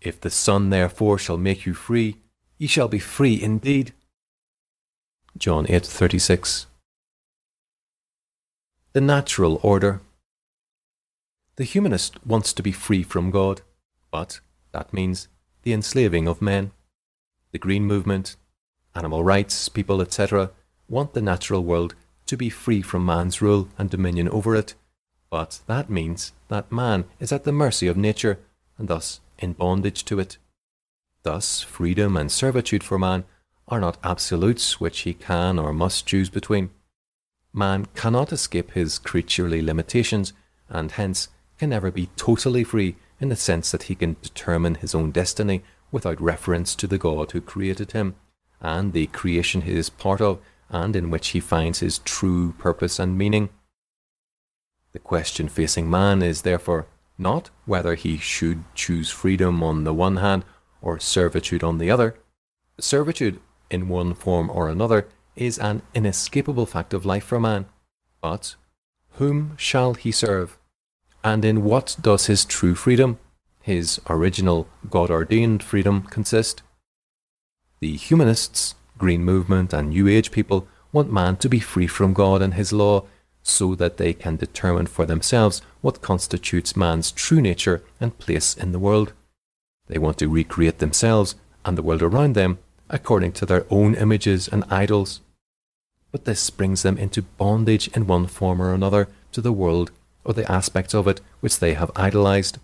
[0.01, 2.17] If the Son therefore shall make you free,
[2.57, 3.93] ye shall be free indeed.
[5.37, 6.65] John 8:36
[8.93, 10.01] The natural order
[11.55, 13.61] The humanist wants to be free from God,
[14.11, 14.39] but
[14.71, 15.27] that means
[15.63, 16.71] the enslaving of men.
[17.51, 18.35] The Green Movement,
[18.93, 20.51] animal rights people, etc.,
[20.87, 21.95] want the natural world
[22.27, 24.75] to be free from man's rule and dominion over it,
[25.29, 28.39] but that means that man is at the mercy of nature
[28.77, 30.37] and thus in bondage to it.
[31.23, 33.25] Thus, freedom and servitude for man
[33.67, 36.69] are not absolutes which he can or must choose between.
[37.53, 40.33] Man cannot escape his creaturely limitations,
[40.69, 44.93] and hence can never be totally free in the sense that he can determine his
[44.93, 48.15] own destiny without reference to the God who created him
[48.61, 52.99] and the creation he is part of, and in which he finds his true purpose
[52.99, 53.49] and meaning.
[54.93, 60.17] The question facing man is therefore not whether he should choose freedom on the one
[60.17, 60.45] hand
[60.81, 62.15] or servitude on the other.
[62.79, 67.65] Servitude, in one form or another, is an inescapable fact of life for man.
[68.21, 68.55] But
[69.13, 70.57] whom shall he serve?
[71.23, 73.19] And in what does his true freedom,
[73.61, 76.61] his original God ordained freedom, consist?
[77.79, 82.41] The humanists, Green Movement, and New Age people want man to be free from God
[82.41, 83.05] and his law
[83.43, 88.73] so that they can determine for themselves what constitutes man's true nature and place in
[88.73, 89.13] the world.
[89.87, 94.49] They want to recreate themselves and the world around them according to their own images
[94.49, 95.21] and idols.
[96.11, 99.91] But this brings them into bondage in one form or another to the world
[100.25, 102.57] or the aspects of it which they have idolized.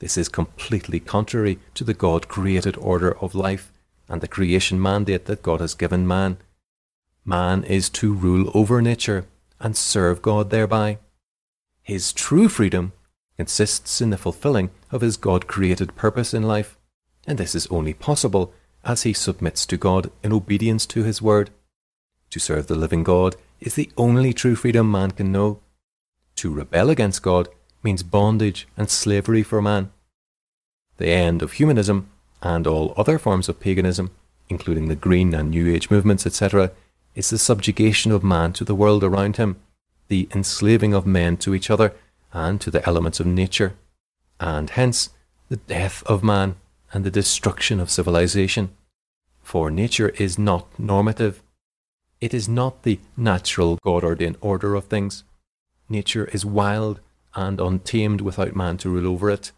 [0.00, 3.72] This is completely contrary to the God created order of life
[4.08, 6.38] and the creation mandate that God has given man.
[7.24, 9.26] Man is to rule over nature
[9.60, 10.98] and serve God thereby.
[11.86, 12.92] His true freedom
[13.36, 16.76] consists in the fulfilling of his God created purpose in life,
[17.28, 18.52] and this is only possible
[18.84, 21.50] as he submits to God in obedience to his word.
[22.30, 25.60] To serve the living God is the only true freedom man can know.
[26.36, 27.48] To rebel against God
[27.84, 29.92] means bondage and slavery for man.
[30.96, 32.10] The end of humanism
[32.42, 34.10] and all other forms of paganism,
[34.48, 36.72] including the Green and New Age movements, etc.,
[37.14, 39.60] is the subjugation of man to the world around him,
[40.08, 41.94] the enslaving of men to each other
[42.32, 43.74] and to the elements of nature,
[44.38, 45.10] and hence
[45.48, 46.56] the death of man
[46.92, 48.70] and the destruction of civilization.
[49.42, 51.42] For nature is not normative.
[52.20, 55.24] It is not the natural God ordained order of things.
[55.88, 57.00] Nature is wild
[57.34, 59.52] and untamed without man to rule over it.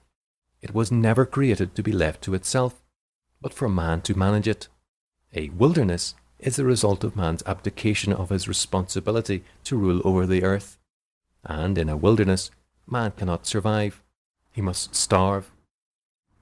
[0.61, 2.82] It was never created to be left to itself,
[3.40, 4.68] but for man to manage it.
[5.34, 10.44] A wilderness is the result of man's abdication of his responsibility to rule over the
[10.44, 10.79] earth.
[11.44, 12.51] And in a wilderness,
[12.87, 14.03] man cannot survive.
[14.53, 15.51] He must starve.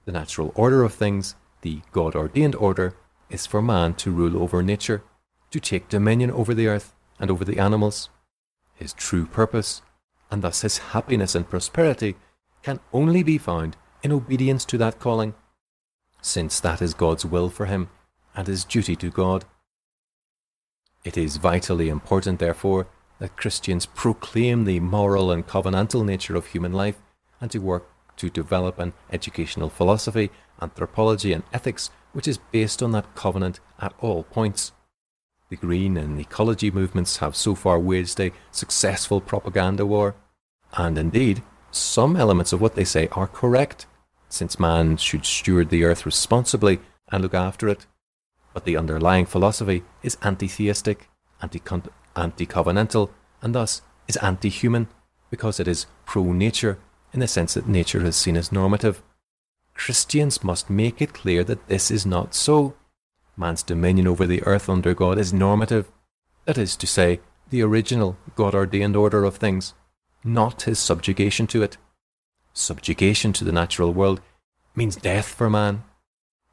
[0.04, 2.94] The natural order of things, the God ordained order,
[3.28, 5.02] is for man to rule over nature,
[5.50, 8.09] to take dominion over the earth and over the animals.
[8.74, 9.82] His true purpose,
[10.30, 12.16] and thus his happiness and prosperity,
[12.62, 15.35] can only be found in obedience to that calling,
[16.20, 17.88] since that is God's will for him
[18.35, 19.44] and his duty to God.
[21.06, 22.88] It is vitally important, therefore,
[23.20, 27.00] that Christians proclaim the moral and covenantal nature of human life
[27.40, 32.90] and to work to develop an educational philosophy, anthropology, and ethics which is based on
[32.90, 34.72] that covenant at all points.
[35.48, 40.16] The green and ecology movements have so far waged a successful propaganda war,
[40.72, 41.40] and indeed,
[41.70, 43.86] some elements of what they say are correct,
[44.28, 46.80] since man should steward the earth responsibly
[47.12, 47.86] and look after it.
[48.56, 51.10] But the underlying philosophy is anti theistic,
[51.42, 53.10] anti covenantal,
[53.42, 54.88] and thus is anti human,
[55.28, 56.78] because it is pro nature
[57.12, 59.02] in the sense that nature is seen as normative.
[59.74, 62.72] Christians must make it clear that this is not so.
[63.36, 65.90] Man's dominion over the earth under God is normative,
[66.46, 69.74] that is to say, the original God ordained order of things
[70.24, 71.76] not his subjugation to it.
[72.54, 74.22] Subjugation to the natural world
[74.74, 75.84] means death for man.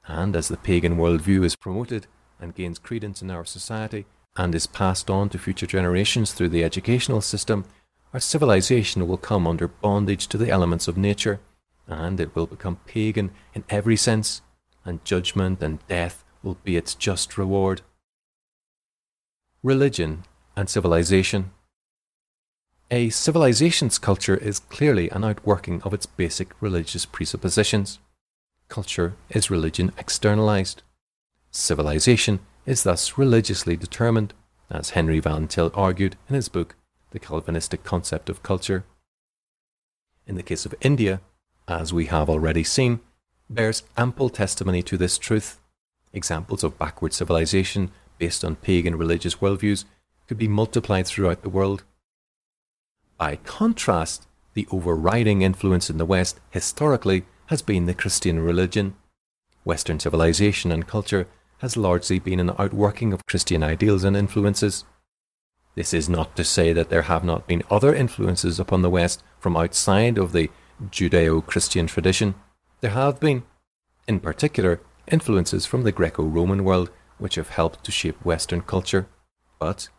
[0.08, 2.08] And as the pagan worldview is promoted
[2.40, 6.64] and gains credence in our society and is passed on to future generations through the
[6.64, 7.66] educational system,
[8.14, 11.40] our civilization will come under bondage to the elements of nature,
[11.88, 14.42] and it will become pagan in every sense,
[14.86, 17.82] and judgment and death will be its just reward.
[19.64, 20.24] Religion
[20.56, 21.52] and civilization.
[22.92, 28.00] A civilization's culture is clearly an outworking of its basic religious presuppositions.
[28.74, 30.82] Culture is religion externalized.
[31.52, 34.34] Civilization is thus religiously determined,
[34.68, 36.76] as Henry Van Til argued in his book,
[37.12, 38.84] The Calvinistic Concept of Culture.
[40.26, 41.22] In the case of India,
[41.68, 43.02] as we have already seen,
[43.48, 45.60] bears ample testimony to this truth.
[46.12, 49.86] Examples of backward civilization based on pagan religious worldviews
[50.28, 51.84] could be multiplied throughout the world.
[53.20, 58.96] By contrast, the overriding influence in the West historically has been the Christian religion.
[59.64, 61.28] Western civilization and culture
[61.60, 64.86] has largely been an outworking of Christian ideals and influences.
[65.76, 69.24] This is not to say that there have not been other influences upon the West
[69.40, 70.52] from outside of the
[70.90, 72.36] Judeo Christian tradition.
[72.82, 73.44] There have been,
[74.08, 79.08] in particular, influences from the Greco Roman world which have helped to shape Western culture.
[79.60, 79.90] But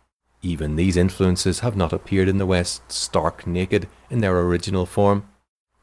[0.42, 5.28] even these influences have not appeared in the West stark naked in their original form,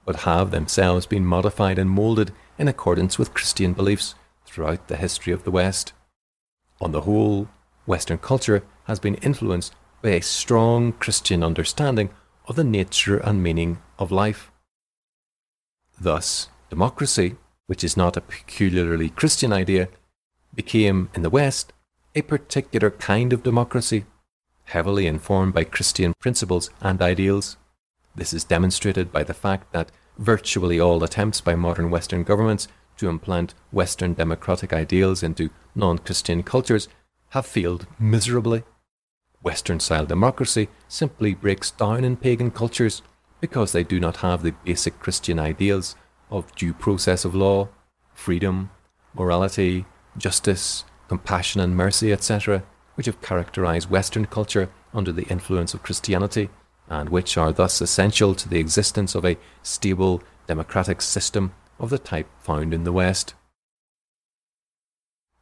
[0.06, 5.34] but have themselves been modified and moulded in accordance with Christian beliefs throughout the history
[5.34, 5.94] of the West.
[6.80, 7.48] On the whole,
[7.86, 12.10] Western culture has been influenced by a strong Christian understanding
[12.48, 14.52] of the nature and meaning of life.
[16.00, 17.36] Thus, democracy,
[17.68, 19.90] which is not a peculiarly Christian idea,
[20.54, 21.72] became, in the West,
[22.16, 24.06] a particular kind of democracy
[24.66, 27.58] heavily informed by Christian principles and ideals.
[28.16, 33.10] This is demonstrated by the fact that virtually all attempts by modern Western governments to
[33.10, 36.88] implant Western democratic ideals into non Christian cultures
[37.30, 38.64] have failed miserably.
[39.42, 43.02] Western style democracy simply breaks down in pagan cultures
[43.40, 45.96] because they do not have the basic Christian ideals
[46.30, 47.70] of due process of law,
[48.14, 48.70] freedom,
[49.16, 49.86] morality,
[50.18, 52.64] justice, compassion and mercy, etc.,
[52.96, 56.50] which have characterized Western culture under the influence of Christianity,
[56.90, 62.00] and which are thus essential to the existence of a stable democratic system of the
[62.00, 63.34] type found in the West.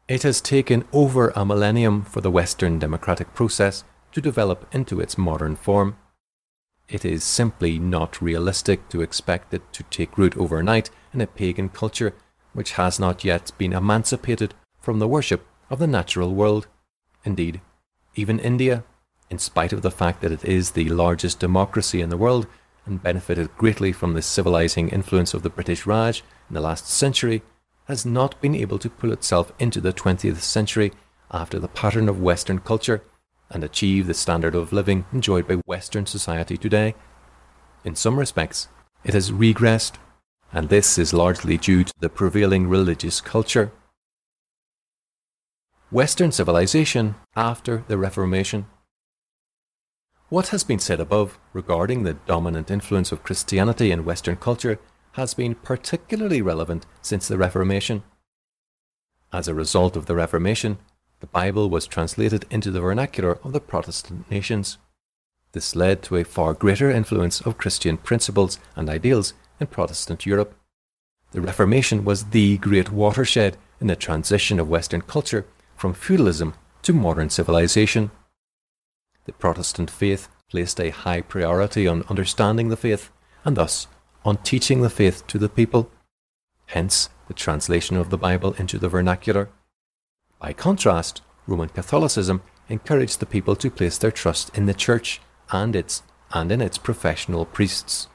[0.08, 5.18] It has taken over a millennium for the Western democratic process to develop into its
[5.18, 5.98] modern form.
[6.88, 11.70] It is simply not realistic to expect it to take root overnight in a pagan
[11.70, 12.16] culture
[12.54, 16.68] which has not yet been emancipated from the worship of the natural world.
[17.24, 17.62] Indeed,
[18.16, 18.84] even India,
[19.30, 22.48] in spite of the fact that it is the largest democracy in the world
[22.86, 27.42] and benefited greatly from the civilizing influence of the British Raj in the last century,
[27.86, 30.92] has not been able to pull itself into the 20th century
[31.32, 33.04] after the pattern of Western culture
[33.50, 36.96] and achieve the standard of living enjoyed by Western society today.
[37.84, 38.68] In some respects,
[39.04, 39.94] it has regressed,
[40.52, 43.72] and this is largely due to the prevailing religious culture.
[45.92, 48.68] Western civilization after the Reformation.
[50.30, 54.80] What has been said above regarding the dominant influence of Christianity in Western culture
[55.14, 58.04] has been particularly relevant since the Reformation.
[59.34, 60.78] As a result of the Reformation,
[61.20, 64.78] the Bible was translated into the vernacular of the Protestant nations.
[65.54, 70.56] This led to a far greater influence of Christian principles and ideals in Protestant Europe.
[71.32, 76.54] The Reformation was the great watershed in the transition of Western culture from feudalism
[76.84, 78.12] to modern civilization.
[79.30, 83.12] The Protestant faith placed a high priority on understanding the faith
[83.46, 83.86] and thus
[84.26, 85.92] on teaching the faith to the people,
[86.66, 89.50] hence the translation of the Bible into the vernacular.
[90.40, 95.22] By contrast, Roman Catholicism encouraged the people to place their trust in the Church
[95.52, 96.02] and its
[96.34, 98.08] and in its professional priests,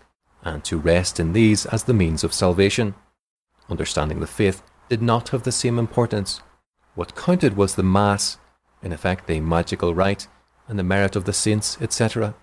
[0.43, 2.97] and to rest in these as the means of salvation.
[3.71, 6.41] Understanding the faith did not have the same importance.
[6.97, 8.37] What counted was the Mass,
[8.83, 10.27] in effect a magical rite,
[10.69, 12.35] and the merit of the saints, etc.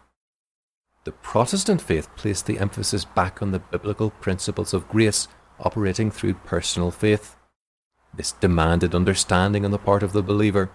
[1.03, 5.28] The Protestant faith placed the emphasis back on the biblical principles of grace
[5.59, 7.36] operating through personal faith.
[8.13, 10.69] This demanded understanding on the part of the believer.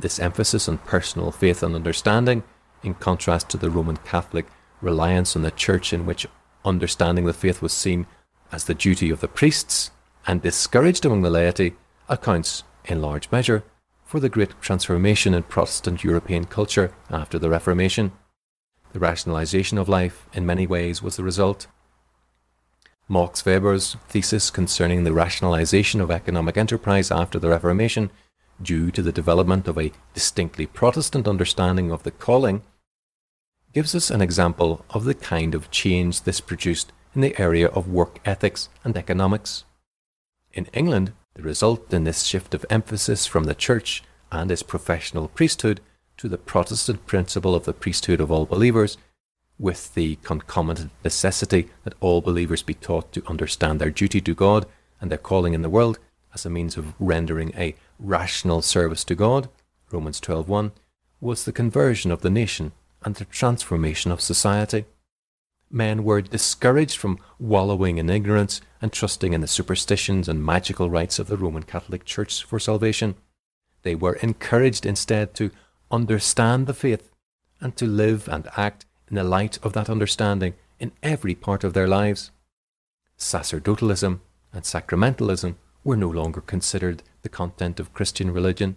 [0.00, 2.42] This emphasis on personal faith and understanding,
[2.82, 4.46] in contrast to the Roman Catholic
[4.80, 6.26] reliance on the Church, in which
[6.64, 8.06] understanding the faith was seen
[8.50, 9.90] as the duty of the priests
[10.26, 11.76] and discouraged among the laity,
[12.08, 13.64] accounts, in large measure,
[14.12, 18.12] for the great transformation in Protestant European culture after the Reformation.
[18.92, 21.66] The rationalization of life, in many ways, was the result.
[23.08, 28.10] Max Weber's thesis concerning the rationalization of economic enterprise after the Reformation,
[28.60, 32.60] due to the development of a distinctly Protestant understanding of the calling,
[33.72, 37.88] gives us an example of the kind of change this produced in the area of
[37.88, 39.64] work ethics and economics.
[40.52, 45.28] In England, the result in this shift of emphasis from the Church and its professional
[45.28, 45.80] priesthood
[46.16, 48.98] to the Protestant principle of the priesthood of all believers,
[49.58, 54.66] with the concomitant necessity that all believers be taught to understand their duty to God
[55.00, 55.98] and their calling in the world
[56.34, 59.48] as a means of rendering a rational service to God,
[59.90, 60.72] Romans 12:1,
[61.20, 62.72] was the conversion of the nation
[63.04, 64.84] and the transformation of society.
[65.74, 71.18] Men were discouraged from wallowing in ignorance and trusting in the superstitions and magical rites
[71.18, 73.14] of the Roman Catholic Church for salvation.
[73.82, 75.50] They were encouraged instead to
[75.90, 77.08] understand the faith
[77.58, 81.72] and to live and act in the light of that understanding in every part of
[81.72, 82.30] their lives.
[83.16, 84.20] Sacerdotalism
[84.52, 85.54] and sacramentalism
[85.84, 88.76] were no longer considered the content of Christian religion.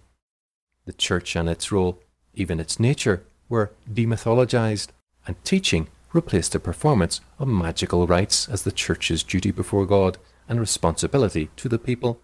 [0.85, 1.99] The Church and its role,
[2.33, 4.89] even its nature, were demythologized,
[5.27, 10.59] and teaching replaced the performance of magical rites as the Church's duty before God and
[10.59, 12.21] responsibility to the people.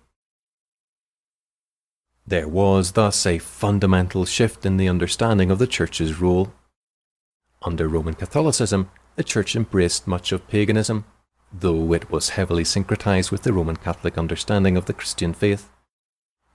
[2.25, 6.53] There was thus a fundamental shift in the understanding of the Church's role.
[7.63, 11.03] Under Roman Catholicism, the Church embraced much of paganism,
[11.51, 15.69] though it was heavily syncretized with the Roman Catholic understanding of the Christian faith.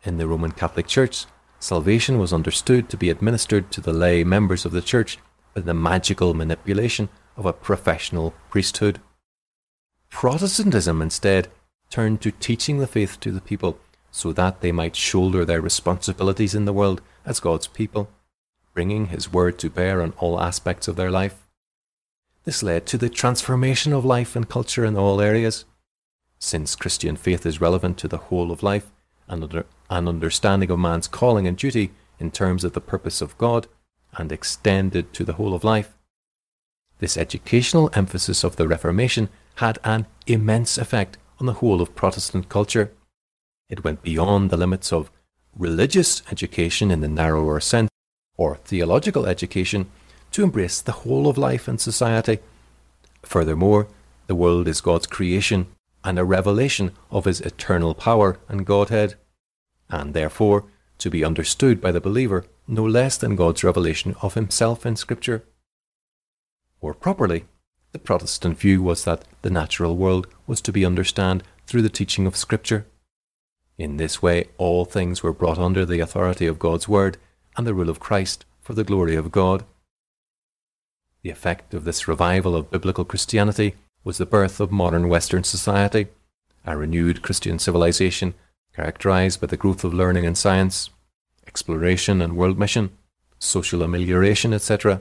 [0.05, 1.27] In the Roman Catholic Church,
[1.59, 5.19] salvation was understood to be administered to the lay members of the Church
[5.55, 9.01] by the magical manipulation of a professional priesthood.
[10.11, 11.49] Protestantism, instead,
[11.91, 13.79] turned to teaching the faith to the people
[14.11, 18.09] so that they might shoulder their responsibilities in the world as God's people,
[18.73, 21.47] bringing His word to bear on all aspects of their life.
[22.45, 25.65] This led to the transformation of life and culture in all areas.
[26.39, 28.91] Since Christian faith is relevant to the whole of life
[29.29, 33.37] and under, an understanding of man's calling and duty in terms of the purpose of
[33.37, 33.67] God
[34.15, 35.96] and extended to the whole of life,
[36.99, 42.49] this educational emphasis of the Reformation had an immense effect on the whole of Protestant
[42.49, 42.93] culture.
[43.69, 45.11] It went beyond the limits of
[45.57, 47.91] religious education in the narrower sense,
[48.37, 49.91] or theological education,
[50.33, 52.39] to embrace the whole of life and society.
[53.23, 53.89] Furthermore,
[54.27, 55.67] the world is God's creation
[56.05, 59.15] and a revelation of his eternal power and Godhead,
[59.89, 60.65] and therefore
[60.99, 65.45] to be understood by the believer no less than God's revelation of himself in Scripture.
[66.83, 67.45] More properly,
[67.93, 72.27] the Protestant view was that the natural world was to be understood through the teaching
[72.27, 72.87] of Scripture.
[73.79, 77.19] In this way, all things were brought under the authority of God's Word
[77.57, 79.65] and the rule of Christ for the glory of God.
[81.23, 83.75] The effect of this revival of biblical Christianity
[84.05, 86.07] was the birth of modern Western society,
[86.65, 88.35] a renewed Christian civilization
[88.75, 90.91] characterized by the growth of learning and science,
[91.47, 92.91] exploration and world mission,
[93.39, 95.01] social amelioration, etc.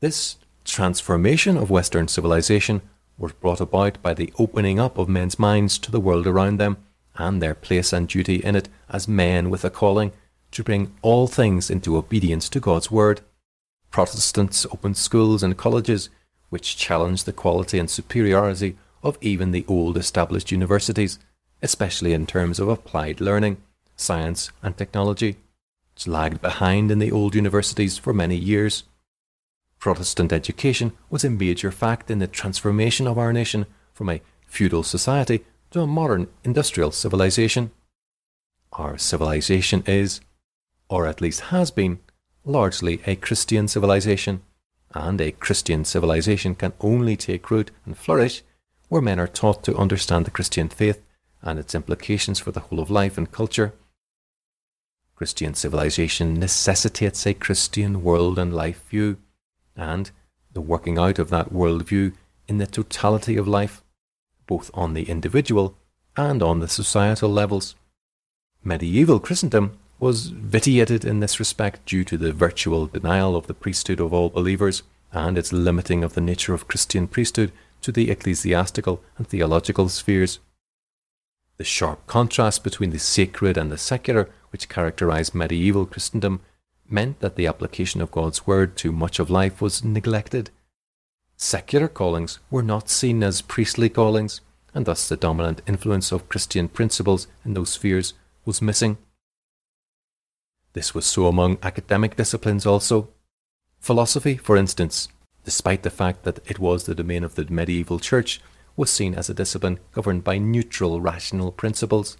[0.00, 2.80] This transformation of Western civilization
[3.18, 6.78] was brought about by the opening up of men's minds to the world around them
[7.16, 10.12] and their place and duty in it as men with a calling
[10.52, 13.20] to bring all things into obedience to God's word.
[13.90, 16.08] Protestants opened schools and colleges
[16.48, 21.18] which challenged the quality and superiority of even the old established universities,
[21.60, 23.58] especially in terms of applied learning,
[23.96, 25.36] science, and technology,
[25.94, 28.84] which lagged behind in the old universities for many years.
[29.80, 33.64] Protestant education was a major fact in the transformation of our nation
[33.94, 37.70] from a feudal society to a modern industrial civilization.
[38.74, 40.20] Our civilization is,
[40.90, 41.98] or at least has been,
[42.44, 44.42] largely a Christian civilization,
[44.92, 48.42] and a Christian civilization can only take root and flourish
[48.90, 51.00] where men are taught to understand the Christian faith
[51.40, 53.72] and its implications for the whole of life and culture.
[55.16, 59.16] Christian civilization necessitates a Christian world and life view
[59.76, 60.10] and
[60.52, 62.12] the working out of that worldview
[62.48, 63.82] in the totality of life,
[64.46, 65.76] both on the individual
[66.16, 67.76] and on the societal levels.
[68.64, 74.00] Medieval Christendom was vitiated in this respect due to the virtual denial of the priesthood
[74.00, 77.52] of all believers and its limiting of the nature of Christian priesthood
[77.82, 80.38] to the ecclesiastical and theological spheres.
[81.56, 86.40] The sharp contrast between the sacred and the secular, which characterized medieval Christendom,
[86.90, 90.50] meant that the application of God's word to much of life was neglected.
[91.36, 94.40] Secular callings were not seen as priestly callings,
[94.74, 98.14] and thus the dominant influence of Christian principles in those spheres
[98.44, 98.98] was missing.
[100.72, 103.08] This was so among academic disciplines also.
[103.80, 105.08] Philosophy, for instance,
[105.44, 108.40] despite the fact that it was the domain of the medieval church,
[108.76, 112.16] was seen as a discipline governed by neutral rational principles.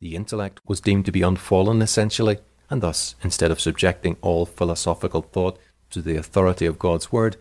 [0.00, 2.38] The intellect was deemed to be unfallen essentially,
[2.70, 5.58] and thus, instead of subjecting all philosophical thought
[5.90, 7.36] to the authority of God's Word,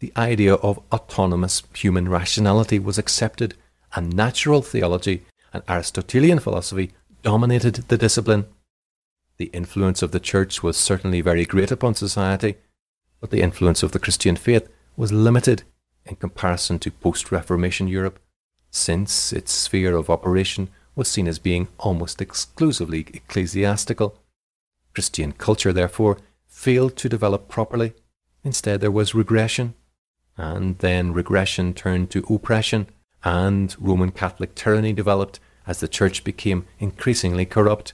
[0.00, 3.54] the idea of autonomous human rationality was accepted,
[3.94, 8.46] and natural theology and Aristotelian philosophy dominated the discipline.
[9.38, 12.56] The influence of the Church was certainly very great upon society,
[13.20, 15.64] but the influence of the Christian faith was limited
[16.06, 18.18] in comparison to post Reformation Europe,
[18.70, 24.18] since its sphere of operation was seen as being almost exclusively ecclesiastical.
[24.94, 27.94] Christian culture, therefore, failed to develop properly.
[28.44, 29.74] Instead, there was regression,
[30.36, 32.88] and then regression turned to oppression,
[33.24, 37.92] and Roman Catholic tyranny developed as the Church became increasingly corrupt.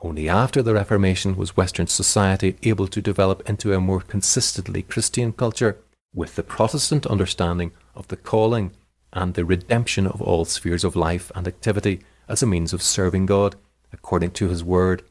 [0.00, 5.32] Only after the Reformation was Western society able to develop into a more consistently Christian
[5.32, 5.78] culture,
[6.14, 8.72] with the Protestant understanding of the calling
[9.12, 13.26] and the redemption of all spheres of life and activity as a means of serving
[13.26, 13.56] God
[13.92, 15.02] according to His Word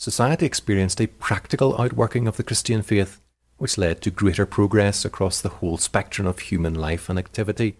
[0.00, 3.20] society experienced a practical outworking of the Christian faith,
[3.58, 7.76] which led to greater progress across the whole spectrum of human life and activity,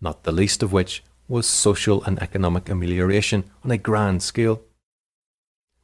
[0.00, 4.60] not the least of which was social and economic amelioration on a grand scale.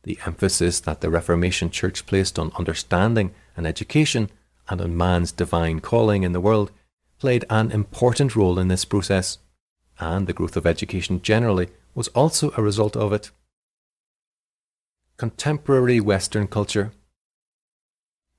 [0.02, 4.30] The emphasis that the Reformation Church placed on understanding and education
[4.68, 6.72] and on man's divine calling in the world
[7.20, 9.38] played an important role in this process,
[10.00, 13.30] and the growth of education generally was also a result of it
[15.22, 16.90] contemporary Western culture.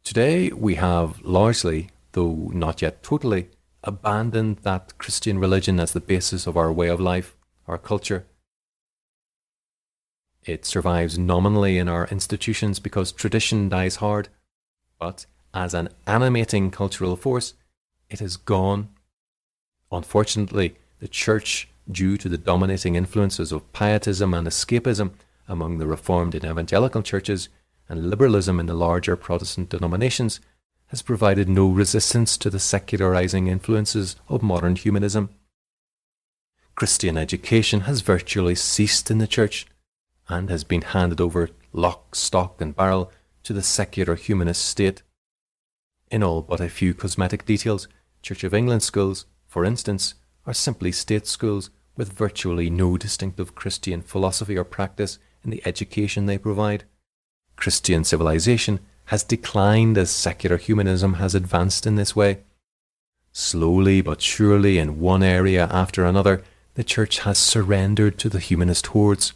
[0.03, 3.47] Today, we have largely, though not yet totally,
[3.86, 7.38] abandoned that Christian religion as the basis of our way of life,
[7.69, 8.25] our culture.
[10.43, 14.27] It survives nominally in our institutions because tradition dies hard,
[14.99, 17.53] but as an animating cultural force,
[18.09, 18.89] it is gone.
[19.89, 25.11] Unfortunately, the Church, due to the dominating influences of pietism and escapism
[25.47, 27.49] among the Reformed and Evangelical churches,
[27.89, 30.39] and liberalism in the larger Protestant denominations,
[30.87, 35.29] has provided no resistance to the secularizing influences of modern humanism.
[36.75, 39.65] Christian education has virtually ceased in the Church
[40.29, 43.11] and has been handed over lock, stock, and barrel
[43.43, 45.03] to the secular humanist state.
[46.09, 47.87] In all but a few cosmetic details,
[48.21, 50.15] Church of England schools, for instance,
[50.45, 56.25] are simply state schools with virtually no distinctive Christian philosophy or practice in the education
[56.25, 56.83] they provide.
[57.55, 62.39] Christian civilization has declined as secular humanism has advanced in this way.
[63.31, 66.43] Slowly but surely, in one area after another,
[66.75, 69.33] the Church has surrendered to the humanist hordes.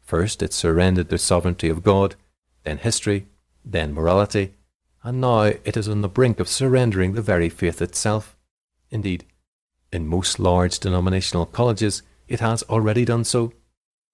[0.00, 2.16] First, it surrendered the sovereignty of God,
[2.64, 3.26] then history,
[3.64, 4.54] then morality,
[5.02, 8.36] and now it is on the brink of surrendering the very faith itself.
[8.90, 9.24] Indeed,
[9.92, 13.52] in most large denominational colleges, it has already done so.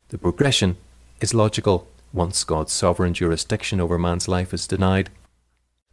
[0.09, 0.77] The progression
[1.21, 5.11] is logical once God's sovereign jurisdiction over man's life is denied.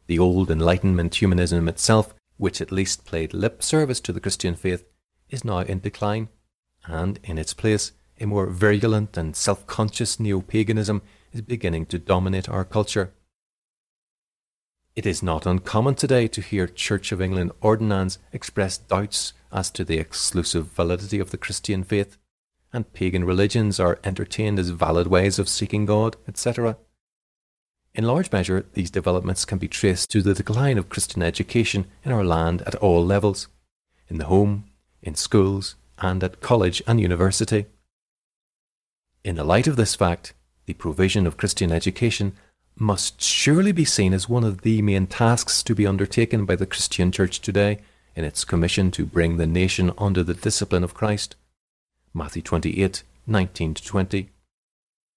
[0.08, 4.86] The old Enlightenment humanism itself, which at least played lip service to the Christian faith,
[5.30, 6.30] is now in decline,
[6.86, 11.02] and in its place, a more virulent and self conscious neo paganism
[11.32, 13.14] is beginning to dominate our culture.
[14.96, 19.84] It is not uncommon today to hear Church of England ordinands express doubts as to
[19.84, 22.18] the exclusive validity of the Christian faith
[22.74, 26.78] and pagan religions are entertained as valid ways of seeking God, etc.
[27.94, 32.12] In large measure, these developments can be traced to the decline of Christian education in
[32.12, 33.48] our land at all levels
[34.10, 34.66] in the home,
[35.02, 37.66] in schools, and at college and university.
[39.24, 40.34] In the light of this fact,
[40.66, 42.34] the provision of Christian education
[42.76, 46.66] must surely be seen as one of the main tasks to be undertaken by the
[46.66, 47.80] Christian Church today
[48.16, 51.36] in its commission to bring the nation under the discipline of Christ.
[52.14, 54.30] Matthew 28 19 20.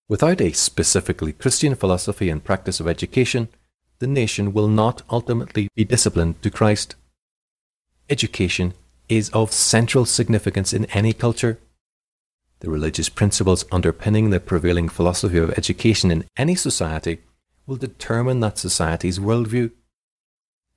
[0.08, 3.48] Without a specifically Christian philosophy and practice of education,
[3.98, 6.94] the nation will not ultimately be disciplined to Christ.
[8.08, 8.74] Education
[9.08, 11.58] is of central significance in any culture.
[12.60, 17.18] The religious principles underpinning the prevailing philosophy of education in any society
[17.66, 19.72] will determine that society's worldview.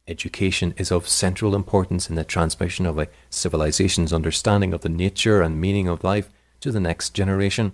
[0.10, 5.44] Education is of central importance in the transmission of a civilization's understanding of the nature
[5.44, 6.32] and meaning of life
[6.62, 7.74] to the next generation,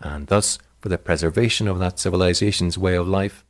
[0.00, 3.44] and thus for the preservation of that civilization's way of life.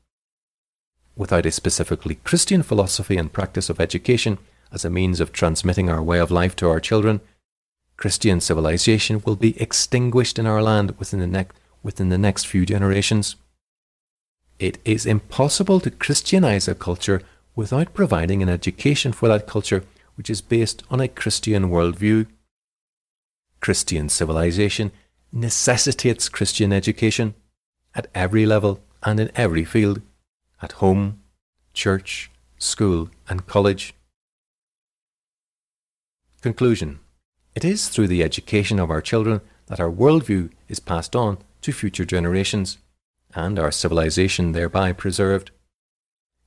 [1.14, 4.38] Without a specifically Christian philosophy and practice of education
[4.72, 7.20] as a means of transmitting our way of life to our children,
[7.96, 11.46] Christian civilization will be extinguished in our land within the, ne-
[11.84, 13.36] within the next few generations.
[14.58, 17.22] It is impossible to Christianize a culture
[17.60, 19.84] without providing an education for that culture
[20.14, 22.26] which is based on a Christian worldview.
[23.60, 24.92] Christian civilization
[25.30, 27.34] necessitates Christian education
[27.94, 30.00] at every level and in every field
[30.62, 31.20] at home,
[31.74, 33.92] church, school, and college.
[36.40, 36.98] Conclusion
[37.54, 41.72] It is through the education of our children that our worldview is passed on to
[41.72, 42.78] future generations,
[43.34, 45.50] and our civilization thereby preserved.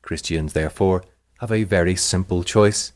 [0.04, 1.04] Christians, therefore,
[1.40, 2.94] have a very simple choice.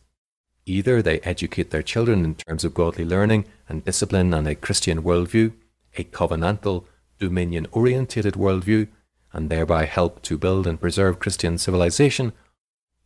[0.67, 5.01] Either they educate their children in terms of godly learning and discipline and a Christian
[5.01, 5.53] worldview,
[5.97, 6.85] a covenantal,
[7.17, 8.87] dominion orientated worldview,
[9.33, 12.33] and thereby help to build and preserve Christian civilization,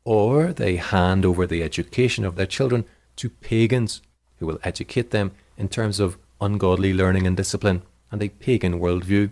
[0.04, 2.86] or they hand over the education of their children
[3.16, 4.02] to pagans
[4.38, 9.30] who will educate them in terms of ungodly learning and discipline and a pagan worldview,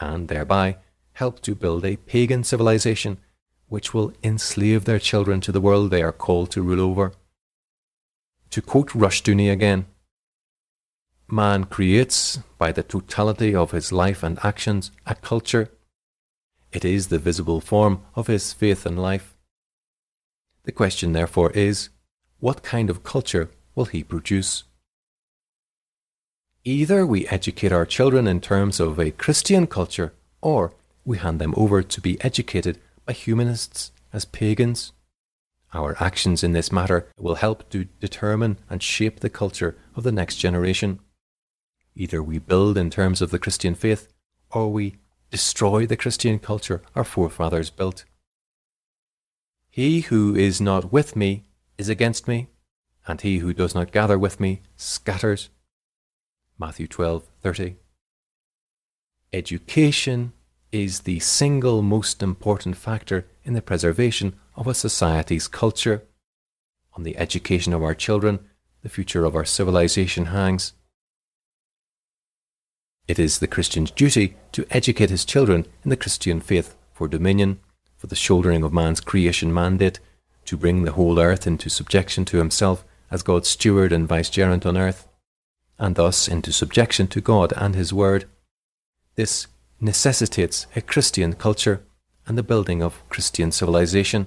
[0.00, 0.76] and thereby
[1.12, 3.18] help to build a pagan civilization
[3.70, 7.12] which will enslave their children to the world they are called to rule over.
[8.50, 9.86] To quote Rushdoony again,
[11.30, 15.70] Man creates, by the totality of his life and actions, a culture.
[16.72, 19.36] It is the visible form of his faith and life.
[20.64, 21.90] The question, therefore, is
[22.40, 24.64] what kind of culture will he produce?
[26.64, 30.72] Either we educate our children in terms of a Christian culture, or
[31.04, 32.80] we hand them over to be educated
[33.10, 34.92] by humanists as pagans.
[35.74, 40.12] Our actions in this matter will help to determine and shape the culture of the
[40.12, 41.00] next generation.
[41.96, 44.06] Either we build in terms of the Christian faith,
[44.52, 44.98] or we
[45.28, 48.04] destroy the Christian culture our forefathers built.
[49.68, 51.46] He who is not with me
[51.78, 52.46] is against me,
[53.08, 55.50] and he who does not gather with me scatters.
[56.60, 57.74] Matthew 12:30.
[59.32, 60.32] Education
[60.72, 66.02] is the single most important factor in the preservation of a society's culture.
[66.94, 68.40] On the education of our children,
[68.82, 70.72] the future of our civilization hangs.
[73.08, 77.58] It is the Christian's duty to educate his children in the Christian faith for dominion,
[77.96, 79.98] for the shouldering of man's creation mandate,
[80.44, 84.76] to bring the whole earth into subjection to himself as God's steward and vicegerent on
[84.76, 85.08] earth,
[85.78, 88.26] and thus into subjection to God and his word.
[89.16, 89.48] This
[89.80, 91.82] necessitates a Christian culture
[92.26, 94.26] and the building of Christian civilization,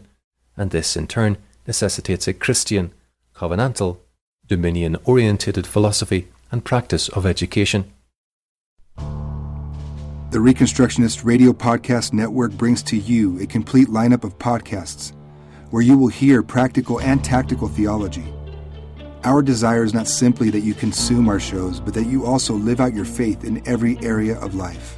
[0.57, 1.37] and this in turn
[1.67, 2.91] necessitates a Christian,
[3.35, 3.99] covenantal,
[4.47, 7.91] dominion oriented philosophy and practice of education.
[8.97, 15.13] The Reconstructionist Radio Podcast Network brings to you a complete lineup of podcasts
[15.69, 18.25] where you will hear practical and tactical theology.
[19.23, 22.79] Our desire is not simply that you consume our shows, but that you also live
[22.79, 24.97] out your faith in every area of life.